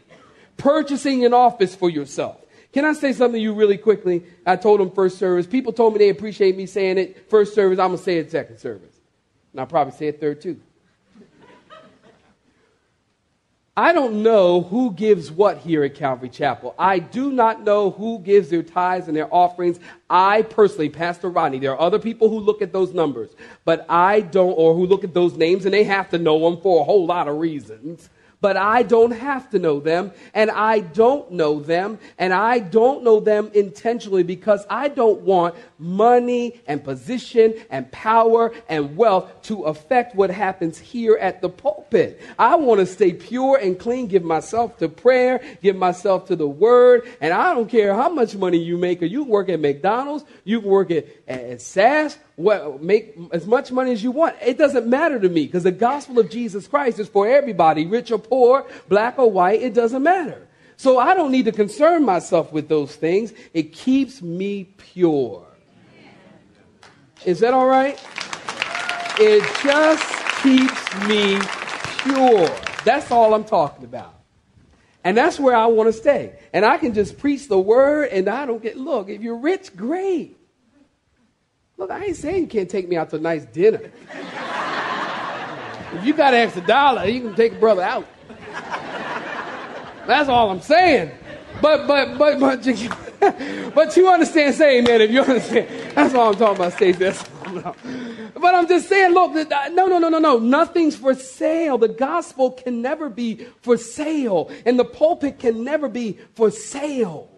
purchasing 0.59 1.25
an 1.25 1.33
office 1.33 1.75
for 1.75 1.89
yourself. 1.89 2.42
Can 2.73 2.87
I 2.87 2.95
say 2.95 3.13
something 3.13 3.39
to 3.39 3.43
you 3.43 3.53
really 3.53 3.77
quickly? 3.77 4.25
I 4.47 4.57
told 4.57 4.81
them 4.81 4.91
first 4.91 5.19
service. 5.19 5.47
People 5.47 5.73
told 5.73 5.93
me 5.93 5.99
they 5.99 6.09
appreciate 6.09 6.57
me 6.57 6.67
saying 6.67 6.99
it 6.99 7.29
first 7.29 7.55
service. 7.55 7.79
I'm 7.79 7.89
going 7.89 7.99
to 7.99 8.05
say 8.05 8.17
it 8.17 8.31
second 8.31 8.59
service. 8.59 8.95
And 9.53 9.61
I'll 9.61 9.67
probably 9.67 9.93
say 9.93 10.07
it 10.07 10.21
third 10.21 10.41
too. 10.41 10.59
I 13.75 13.95
don't 13.95 14.23
know 14.23 14.61
who 14.61 14.93
gives 14.93 15.31
what 15.31 15.57
here 15.57 15.83
at 15.83 15.95
Calvary 15.95 16.29
Chapel. 16.29 16.75
I 16.79 16.99
do 16.99 17.33
not 17.33 17.63
know 17.63 17.91
who 17.91 18.19
gives 18.19 18.51
their 18.51 18.63
tithes 18.63 19.09
and 19.09 19.17
their 19.17 19.33
offerings. 19.33 19.81
I 20.11 20.43
personally, 20.43 20.91
Pastor 20.91 21.31
Rodney, 21.31 21.59
there 21.59 21.73
are 21.73 21.81
other 21.81 21.99
people 21.99 22.29
who 22.29 22.39
look 22.39 22.61
at 22.61 22.75
those 22.75 22.93
numbers, 22.93 23.31
but 23.65 23.87
I 23.89 24.21
don't, 24.21 24.53
or 24.53 24.75
who 24.75 24.85
look 24.85 25.05
at 25.05 25.15
those 25.15 25.39
names 25.39 25.65
and 25.65 25.73
they 25.73 25.85
have 25.85 26.11
to 26.11 26.19
know 26.19 26.39
them 26.41 26.61
for 26.61 26.83
a 26.83 26.85
whole 26.85 27.07
lot 27.07 27.29
of 27.29 27.39
reasons 27.39 28.11
but 28.43 28.57
I 28.57 28.83
don't 28.83 29.13
have 29.13 29.49
to 29.51 29.59
know 29.61 29.79
them, 29.79 30.11
and 30.35 30.51
I 30.51 30.81
don't 30.81 31.31
know 31.31 31.61
them, 31.61 31.99
and 32.19 32.35
I 32.35 32.59
don't 32.59 33.05
know 33.05 33.21
them 33.21 33.51
intentionally 33.55 34.25
because 34.25 34.67
I 34.69 34.89
don't 34.89 35.21
want 35.23 35.55
money 35.79 36.61
and 36.67 36.83
position 36.83 37.55
and 37.71 37.91
power 37.93 38.53
and 38.69 38.97
wealth 38.97 39.31
to 39.43 39.63
affect 39.63 40.17
what 40.17 40.31
happens 40.31 40.77
here 40.77 41.17
at 41.21 41.41
the 41.41 41.49
pulpit. 41.49 42.21
I 42.37 42.57
want 42.57 42.81
to 42.81 42.87
stay 42.87 43.13
pure 43.13 43.59
and 43.63 43.79
clean, 43.79 44.09
give 44.09 44.25
myself 44.25 44.77
to 44.79 44.89
prayer, 44.89 45.41
give 45.63 45.77
myself 45.77 46.27
to 46.27 46.37
the 46.37 46.49
word, 46.49 47.09
and 47.21 47.33
I 47.33 47.55
don't 47.55 47.69
care 47.69 47.95
how 47.95 48.09
much 48.09 48.35
money 48.35 48.59
you 48.59 48.77
make, 48.77 49.03
or 49.03 49.07
you 49.07 49.23
work 49.23 49.49
at 49.51 49.61
McDonald's, 49.61 50.25
you 50.43 50.59
work 50.59 50.91
at, 50.91 51.07
at 51.29 51.63
SAS, 51.63 52.19
well, 52.37 52.79
make 52.81 53.17
as 53.33 53.47
much 53.47 53.71
money 53.71 53.93
as 53.93 54.03
you 54.03 54.11
want. 54.11 54.37
It 54.41 54.59
doesn't 54.59 54.87
matter 54.87 55.21
to 55.21 55.29
me 55.29 55.47
because 55.47 55.65
the 55.65 55.73
gospel 55.73 56.19
of 56.19 56.31
Jesus 56.31 56.67
Christ 56.67 56.99
is 56.99 57.09
for 57.09 57.29
everybody, 57.29 57.87
rich 57.87 58.11
or 58.11 58.19
poor, 58.19 58.67
black 58.89 59.19
or 59.19 59.31
white, 59.31 59.63
it 59.63 59.75
doesn't 59.75 60.03
matter. 60.03 60.49
So 60.77 60.99
I 60.99 61.15
don't 61.15 61.31
need 61.31 61.45
to 61.45 61.53
concern 61.53 62.05
myself 62.05 62.53
with 62.53 62.69
those 62.69 62.97
things. 62.97 63.33
It 63.53 63.73
keeps 63.73 64.23
me 64.23 64.65
pure. 64.77 65.47
Is 67.25 67.41
that 67.41 67.55
all 67.55 67.67
right? 67.67 68.03
It 69.19 69.43
just 69.63 70.43
keeps 70.43 71.07
me 71.07 71.39
pure. 72.03 72.49
That's 72.85 73.11
all 73.11 73.35
I'm 73.35 73.45
talking 73.45 73.85
about. 73.85 74.15
And 75.05 75.17
that's 75.17 75.39
where 75.39 75.55
I 75.55 75.67
want 75.67 75.89
to 75.89 75.93
stay. 75.93 76.39
And 76.53 76.65
I 76.65 76.79
can 76.79 76.95
just 76.95 77.19
preach 77.19 77.49
the 77.49 77.59
word 77.59 78.09
and 78.11 78.29
I 78.29 78.47
don't 78.47 78.63
get, 78.63 78.77
look, 78.77 79.09
if 79.09 79.21
you're 79.21 79.37
rich, 79.37 79.77
great. 79.77 80.37
Look, 81.77 81.91
I 81.91 82.05
ain't 82.05 82.17
saying 82.17 82.43
you 82.43 82.49
can't 82.49 82.69
take 82.71 82.89
me 82.89 82.97
out 82.97 83.11
to 83.11 83.17
a 83.17 83.21
nice 83.21 83.45
dinner. 83.47 83.81
if 85.95 86.05
you 86.05 86.13
got 86.13 86.35
an 86.35 86.41
extra 86.41 86.63
dollar, 86.63 87.07
you 87.07 87.23
can 87.23 87.35
take 87.35 87.53
a 87.53 87.57
brother 87.57 87.83
out. 87.83 88.07
That's 90.07 90.29
all 90.29 90.51
I'm 90.51 90.61
saying. 90.61 91.11
But 91.61 91.87
but 91.87 92.19
but 92.19 92.39
but 92.41 92.63
but 93.75 93.97
you 93.97 94.09
understand 94.09 94.55
saying 94.55 94.85
that 94.85 95.01
if 95.01 95.11
you 95.11 95.23
understand. 95.23 95.69
That's 95.95 96.15
all 96.15 96.33
I'm 96.33 96.39
talking 96.39 96.57
about, 96.57 96.73
Stacey. 96.73 97.29
But 98.35 98.55
I'm 98.55 98.67
just 98.67 98.89
saying, 98.89 99.13
look, 99.13 99.35
no, 99.35 99.87
no, 99.87 99.99
no, 99.99 100.09
no, 100.09 100.19
no. 100.19 100.39
Nothing's 100.39 100.97
for 100.97 101.15
sale. 101.15 101.79
The 101.79 101.89
gospel 101.89 102.51
can 102.51 102.83
never 102.83 103.09
be 103.09 103.47
for 103.61 103.77
sale, 103.77 104.51
and 104.67 104.79
the 104.79 104.85
pulpit 104.85 105.39
can 105.39 105.63
never 105.63 105.89
be 105.89 106.19
for 106.35 106.51
sale. 106.51 107.32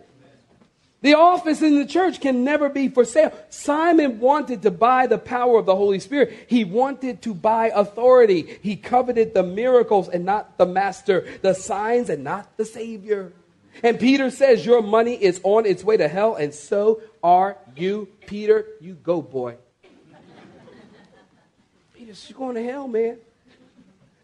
The 1.05 1.19
office 1.19 1.61
in 1.61 1.79
the 1.79 1.85
church 1.85 2.19
can 2.19 2.45
never 2.45 2.71
be 2.71 2.89
for 2.89 3.05
sale. 3.05 3.31
Simon 3.51 4.21
wanted 4.21 4.63
to 4.63 4.71
buy 4.71 5.07
the 5.07 5.19
power 5.19 5.59
of 5.59 5.67
the 5.67 5.77
Holy 5.77 6.01
Spirit. 6.01 6.47
He 6.47 6.65
wanted 6.65 7.21
to 7.23 7.35
buy 7.35 7.67
authority. 7.75 8.59
He 8.63 8.77
coveted 8.77 9.35
the 9.35 9.43
miracles 9.43 10.09
and 10.09 10.25
not 10.25 10.57
the 10.57 10.65
master, 10.65 11.29
the 11.43 11.53
signs 11.53 12.09
and 12.09 12.25
not 12.25 12.57
the 12.57 12.65
Savior. 12.65 13.35
And 13.83 14.01
Peter 14.01 14.31
says, 14.31 14.65
Your 14.65 14.81
money 14.81 15.13
is 15.13 15.43
on 15.43 15.67
its 15.67 15.85
way 15.85 15.99
to 15.99 16.09
hell, 16.09 16.37
and 16.37 16.55
so 16.55 17.03
are 17.23 17.59
you, 17.77 18.09
Peter. 18.25 18.65
You 18.81 18.95
go, 18.95 19.21
boy. 19.21 19.57
Peter's 21.93 22.33
going 22.35 22.55
to 22.55 22.65
hell, 22.65 22.89
man. 22.89 23.19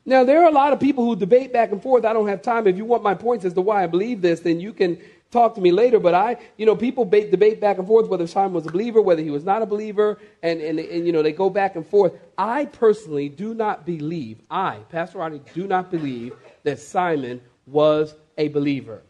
Now, 0.06 0.24
there 0.24 0.42
are 0.42 0.48
a 0.48 0.52
lot 0.52 0.72
of 0.72 0.80
people 0.80 1.04
who 1.04 1.14
debate 1.14 1.52
back 1.52 1.72
and 1.72 1.82
forth. 1.82 2.06
I 2.06 2.14
don't 2.14 2.28
have 2.28 2.40
time. 2.40 2.66
If 2.66 2.78
you 2.78 2.86
want 2.86 3.02
my 3.02 3.12
points 3.12 3.44
as 3.44 3.52
to 3.52 3.60
why 3.60 3.84
I 3.84 3.86
believe 3.86 4.22
this, 4.22 4.40
then 4.40 4.60
you 4.60 4.72
can 4.72 4.98
talk 5.30 5.54
to 5.54 5.60
me 5.60 5.70
later, 5.70 5.98
but 5.98 6.14
I, 6.14 6.36
you 6.56 6.66
know, 6.66 6.74
people 6.74 7.04
ba- 7.04 7.30
debate 7.30 7.60
back 7.60 7.78
and 7.78 7.86
forth 7.86 8.08
whether 8.08 8.26
Simon 8.26 8.52
was 8.52 8.66
a 8.66 8.70
believer, 8.70 9.00
whether 9.00 9.22
he 9.22 9.30
was 9.30 9.44
not 9.44 9.62
a 9.62 9.66
believer, 9.66 10.18
and, 10.42 10.60
and, 10.60 10.78
and, 10.78 11.06
you 11.06 11.12
know, 11.12 11.22
they 11.22 11.32
go 11.32 11.48
back 11.48 11.76
and 11.76 11.86
forth. 11.86 12.12
I 12.36 12.64
personally 12.66 13.28
do 13.28 13.54
not 13.54 13.86
believe, 13.86 14.40
I, 14.50 14.78
Pastor 14.88 15.18
Rodney, 15.18 15.40
do 15.54 15.66
not 15.66 15.90
believe 15.90 16.34
that 16.64 16.78
Simon 16.78 17.40
was 17.66 18.14
a 18.36 18.48
believer. 18.48 19.02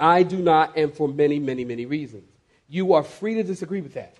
I 0.00 0.22
do 0.22 0.38
not, 0.38 0.76
and 0.76 0.92
for 0.92 1.08
many, 1.08 1.38
many, 1.38 1.64
many 1.64 1.86
reasons. 1.86 2.24
You 2.68 2.94
are 2.94 3.02
free 3.02 3.34
to 3.34 3.42
disagree 3.42 3.80
with 3.80 3.94
that. 3.94 4.16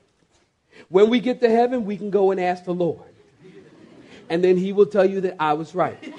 When 0.88 1.10
we 1.10 1.20
get 1.20 1.40
to 1.40 1.48
heaven, 1.48 1.84
we 1.84 1.96
can 1.96 2.10
go 2.10 2.30
and 2.30 2.40
ask 2.40 2.64
the 2.64 2.74
Lord. 2.74 3.00
And 4.28 4.42
then 4.42 4.56
he 4.56 4.72
will 4.72 4.86
tell 4.86 5.08
you 5.08 5.20
that 5.22 5.36
I 5.40 5.54
was 5.54 5.74
right. 5.74 6.12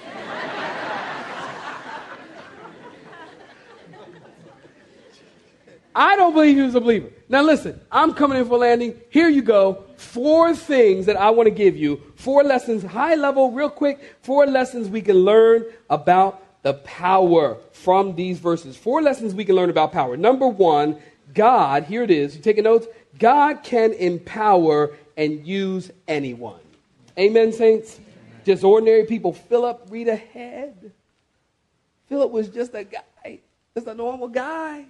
I 5.97 6.15
don't 6.15 6.31
believe 6.31 6.55
he 6.55 6.61
was 6.61 6.75
a 6.75 6.79
believer. 6.79 7.09
Now 7.27 7.41
listen, 7.41 7.81
I'm 7.91 8.13
coming 8.13 8.37
in 8.37 8.47
for 8.47 8.59
landing. 8.59 9.01
Here 9.09 9.29
you 9.29 9.41
go. 9.41 9.83
Four 9.97 10.53
things 10.53 11.07
that 11.07 11.17
I 11.17 11.31
want 11.31 11.47
to 11.47 11.51
give 11.51 11.75
you. 11.75 11.99
Four 12.15 12.43
lessons, 12.43 12.83
high 12.83 13.15
level, 13.15 13.51
real 13.51 13.71
quick. 13.71 14.15
Four 14.21 14.45
lessons 14.45 14.89
we 14.89 15.01
can 15.01 15.15
learn 15.15 15.65
about 15.89 16.61
the 16.61 16.75
power 16.75 17.57
from 17.71 18.15
these 18.15 18.37
verses. 18.37 18.77
Four 18.77 19.01
lessons 19.01 19.33
we 19.33 19.43
can 19.43 19.55
learn 19.55 19.71
about 19.71 19.91
power. 19.91 20.15
Number 20.15 20.47
one, 20.47 20.99
God, 21.33 21.85
here 21.85 22.03
it 22.03 22.11
is. 22.11 22.35
You 22.35 22.43
taking 22.43 22.65
notes? 22.65 22.85
God 23.17 23.63
can 23.63 23.91
empower 23.93 24.95
and 25.17 25.47
use 25.47 25.89
anyone. 26.07 26.61
Amen, 27.17 27.51
saints? 27.51 27.99
Just 28.45 28.63
ordinary 28.63 29.05
people. 29.05 29.33
Philip, 29.33 29.87
read 29.89 30.09
ahead. 30.09 30.91
Philip 32.07 32.29
was 32.29 32.49
just 32.49 32.75
a 32.75 32.83
guy, 32.83 33.39
just 33.73 33.87
a 33.87 33.95
normal 33.95 34.27
guy. 34.27 34.85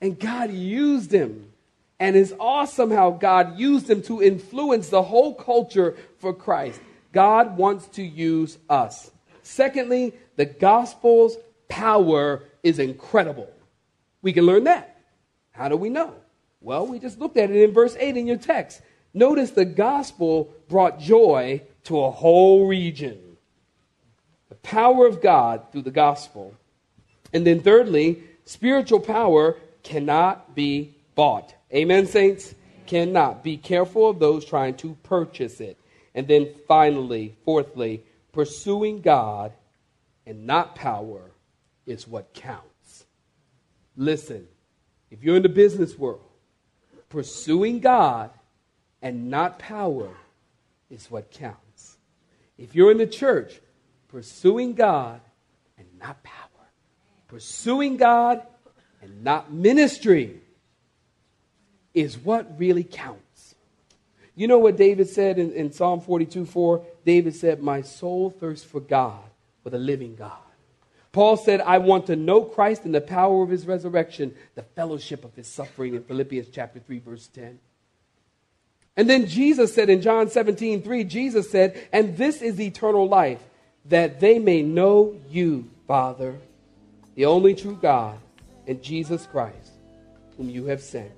And 0.00 0.18
God 0.18 0.50
used 0.50 1.12
him. 1.12 1.52
And 1.98 2.14
it's 2.14 2.32
awesome 2.38 2.90
how 2.90 3.12
God 3.12 3.58
used 3.58 3.88
him 3.88 4.02
to 4.02 4.22
influence 4.22 4.90
the 4.90 5.02
whole 5.02 5.34
culture 5.34 5.96
for 6.18 6.34
Christ. 6.34 6.80
God 7.12 7.56
wants 7.56 7.86
to 7.88 8.02
use 8.02 8.58
us. 8.68 9.10
Secondly, 9.42 10.12
the 10.36 10.44
gospel's 10.44 11.38
power 11.68 12.42
is 12.62 12.78
incredible. 12.78 13.48
We 14.20 14.32
can 14.32 14.44
learn 14.44 14.64
that. 14.64 15.00
How 15.52 15.68
do 15.68 15.76
we 15.76 15.88
know? 15.88 16.14
Well, 16.60 16.86
we 16.86 16.98
just 16.98 17.18
looked 17.18 17.36
at 17.36 17.50
it 17.50 17.56
in 17.56 17.72
verse 17.72 17.96
8 17.98 18.16
in 18.16 18.26
your 18.26 18.36
text. 18.36 18.82
Notice 19.14 19.52
the 19.52 19.64
gospel 19.64 20.52
brought 20.68 21.00
joy 21.00 21.62
to 21.84 22.00
a 22.00 22.10
whole 22.10 22.66
region. 22.66 23.18
The 24.48 24.56
power 24.56 25.06
of 25.06 25.22
God 25.22 25.72
through 25.72 25.82
the 25.82 25.90
gospel. 25.90 26.54
And 27.32 27.46
then, 27.46 27.60
thirdly, 27.60 28.22
spiritual 28.44 29.00
power 29.00 29.56
cannot 29.86 30.54
be 30.56 30.94
bought. 31.14 31.54
Amen, 31.72 32.06
saints? 32.06 32.54
Cannot. 32.86 33.44
Be 33.44 33.56
careful 33.56 34.10
of 34.10 34.18
those 34.18 34.44
trying 34.44 34.74
to 34.78 34.96
purchase 35.04 35.60
it. 35.60 35.78
And 36.14 36.26
then 36.26 36.48
finally, 36.66 37.36
fourthly, 37.44 38.02
pursuing 38.32 39.00
God 39.00 39.52
and 40.26 40.44
not 40.46 40.74
power 40.74 41.30
is 41.86 42.08
what 42.08 42.34
counts. 42.34 43.06
Listen, 43.96 44.48
if 45.10 45.22
you're 45.22 45.36
in 45.36 45.44
the 45.44 45.48
business 45.48 45.96
world, 45.96 46.20
pursuing 47.08 47.78
God 47.78 48.30
and 49.00 49.30
not 49.30 49.60
power 49.60 50.10
is 50.90 51.08
what 51.10 51.30
counts. 51.30 51.96
If 52.58 52.74
you're 52.74 52.90
in 52.90 52.98
the 52.98 53.06
church, 53.06 53.60
pursuing 54.08 54.74
God 54.74 55.20
and 55.78 55.86
not 56.00 56.22
power, 56.24 56.48
pursuing 57.28 57.96
God 57.96 58.42
and 59.06 59.24
not 59.24 59.52
ministry 59.52 60.40
is 61.94 62.18
what 62.18 62.58
really 62.58 62.84
counts. 62.84 63.54
You 64.34 64.48
know 64.48 64.58
what 64.58 64.76
David 64.76 65.08
said 65.08 65.38
in, 65.38 65.52
in 65.52 65.72
Psalm 65.72 66.00
42 66.00 66.44
4? 66.44 66.84
David 67.04 67.34
said, 67.34 67.62
My 67.62 67.80
soul 67.80 68.30
thirsts 68.30 68.66
for 68.66 68.80
God, 68.80 69.24
for 69.62 69.70
the 69.70 69.78
living 69.78 70.14
God. 70.16 70.32
Paul 71.12 71.38
said, 71.38 71.62
I 71.62 71.78
want 71.78 72.06
to 72.08 72.16
know 72.16 72.42
Christ 72.42 72.84
and 72.84 72.94
the 72.94 73.00
power 73.00 73.42
of 73.42 73.48
his 73.48 73.66
resurrection, 73.66 74.34
the 74.54 74.62
fellowship 74.62 75.24
of 75.24 75.34
his 75.34 75.46
suffering 75.46 75.94
in 75.94 76.02
Philippians 76.02 76.48
chapter 76.52 76.78
3, 76.78 76.98
verse 76.98 77.26
10. 77.28 77.58
And 78.98 79.08
then 79.08 79.26
Jesus 79.26 79.74
said 79.74 79.88
in 79.88 80.02
John 80.02 80.28
17, 80.28 80.82
3, 80.82 81.04
Jesus 81.04 81.50
said, 81.50 81.88
And 81.92 82.18
this 82.18 82.42
is 82.42 82.60
eternal 82.60 83.08
life, 83.08 83.42
that 83.86 84.20
they 84.20 84.38
may 84.38 84.60
know 84.60 85.18
you, 85.30 85.70
Father, 85.86 86.36
the 87.14 87.24
only 87.24 87.54
true 87.54 87.78
God, 87.80 88.18
and 88.66 88.82
Jesus 88.82 89.26
Christ, 89.26 89.72
whom 90.36 90.50
you 90.50 90.66
have 90.66 90.80
sent. 90.80 91.12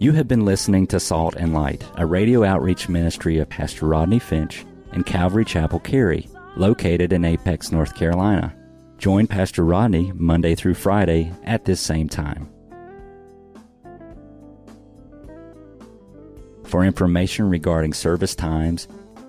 You 0.00 0.12
have 0.12 0.28
been 0.28 0.44
listening 0.44 0.86
to 0.88 1.00
Salt 1.00 1.34
and 1.34 1.52
Light, 1.52 1.84
a 1.96 2.06
radio 2.06 2.44
outreach 2.44 2.88
ministry 2.88 3.38
of 3.38 3.48
Pastor 3.48 3.86
Rodney 3.86 4.20
Finch 4.20 4.64
and 4.92 5.04
Calvary 5.04 5.44
Chapel 5.44 5.80
Cary, 5.80 6.28
located 6.56 7.12
in 7.12 7.24
Apex, 7.24 7.72
North 7.72 7.96
Carolina. 7.96 8.54
Join 8.98 9.26
Pastor 9.26 9.64
Rodney 9.64 10.12
Monday 10.14 10.54
through 10.54 10.74
Friday 10.74 11.32
at 11.42 11.64
this 11.64 11.80
same 11.80 12.08
time. 12.08 12.48
For 16.62 16.84
information 16.84 17.50
regarding 17.50 17.92
service 17.92 18.36
times, 18.36 18.86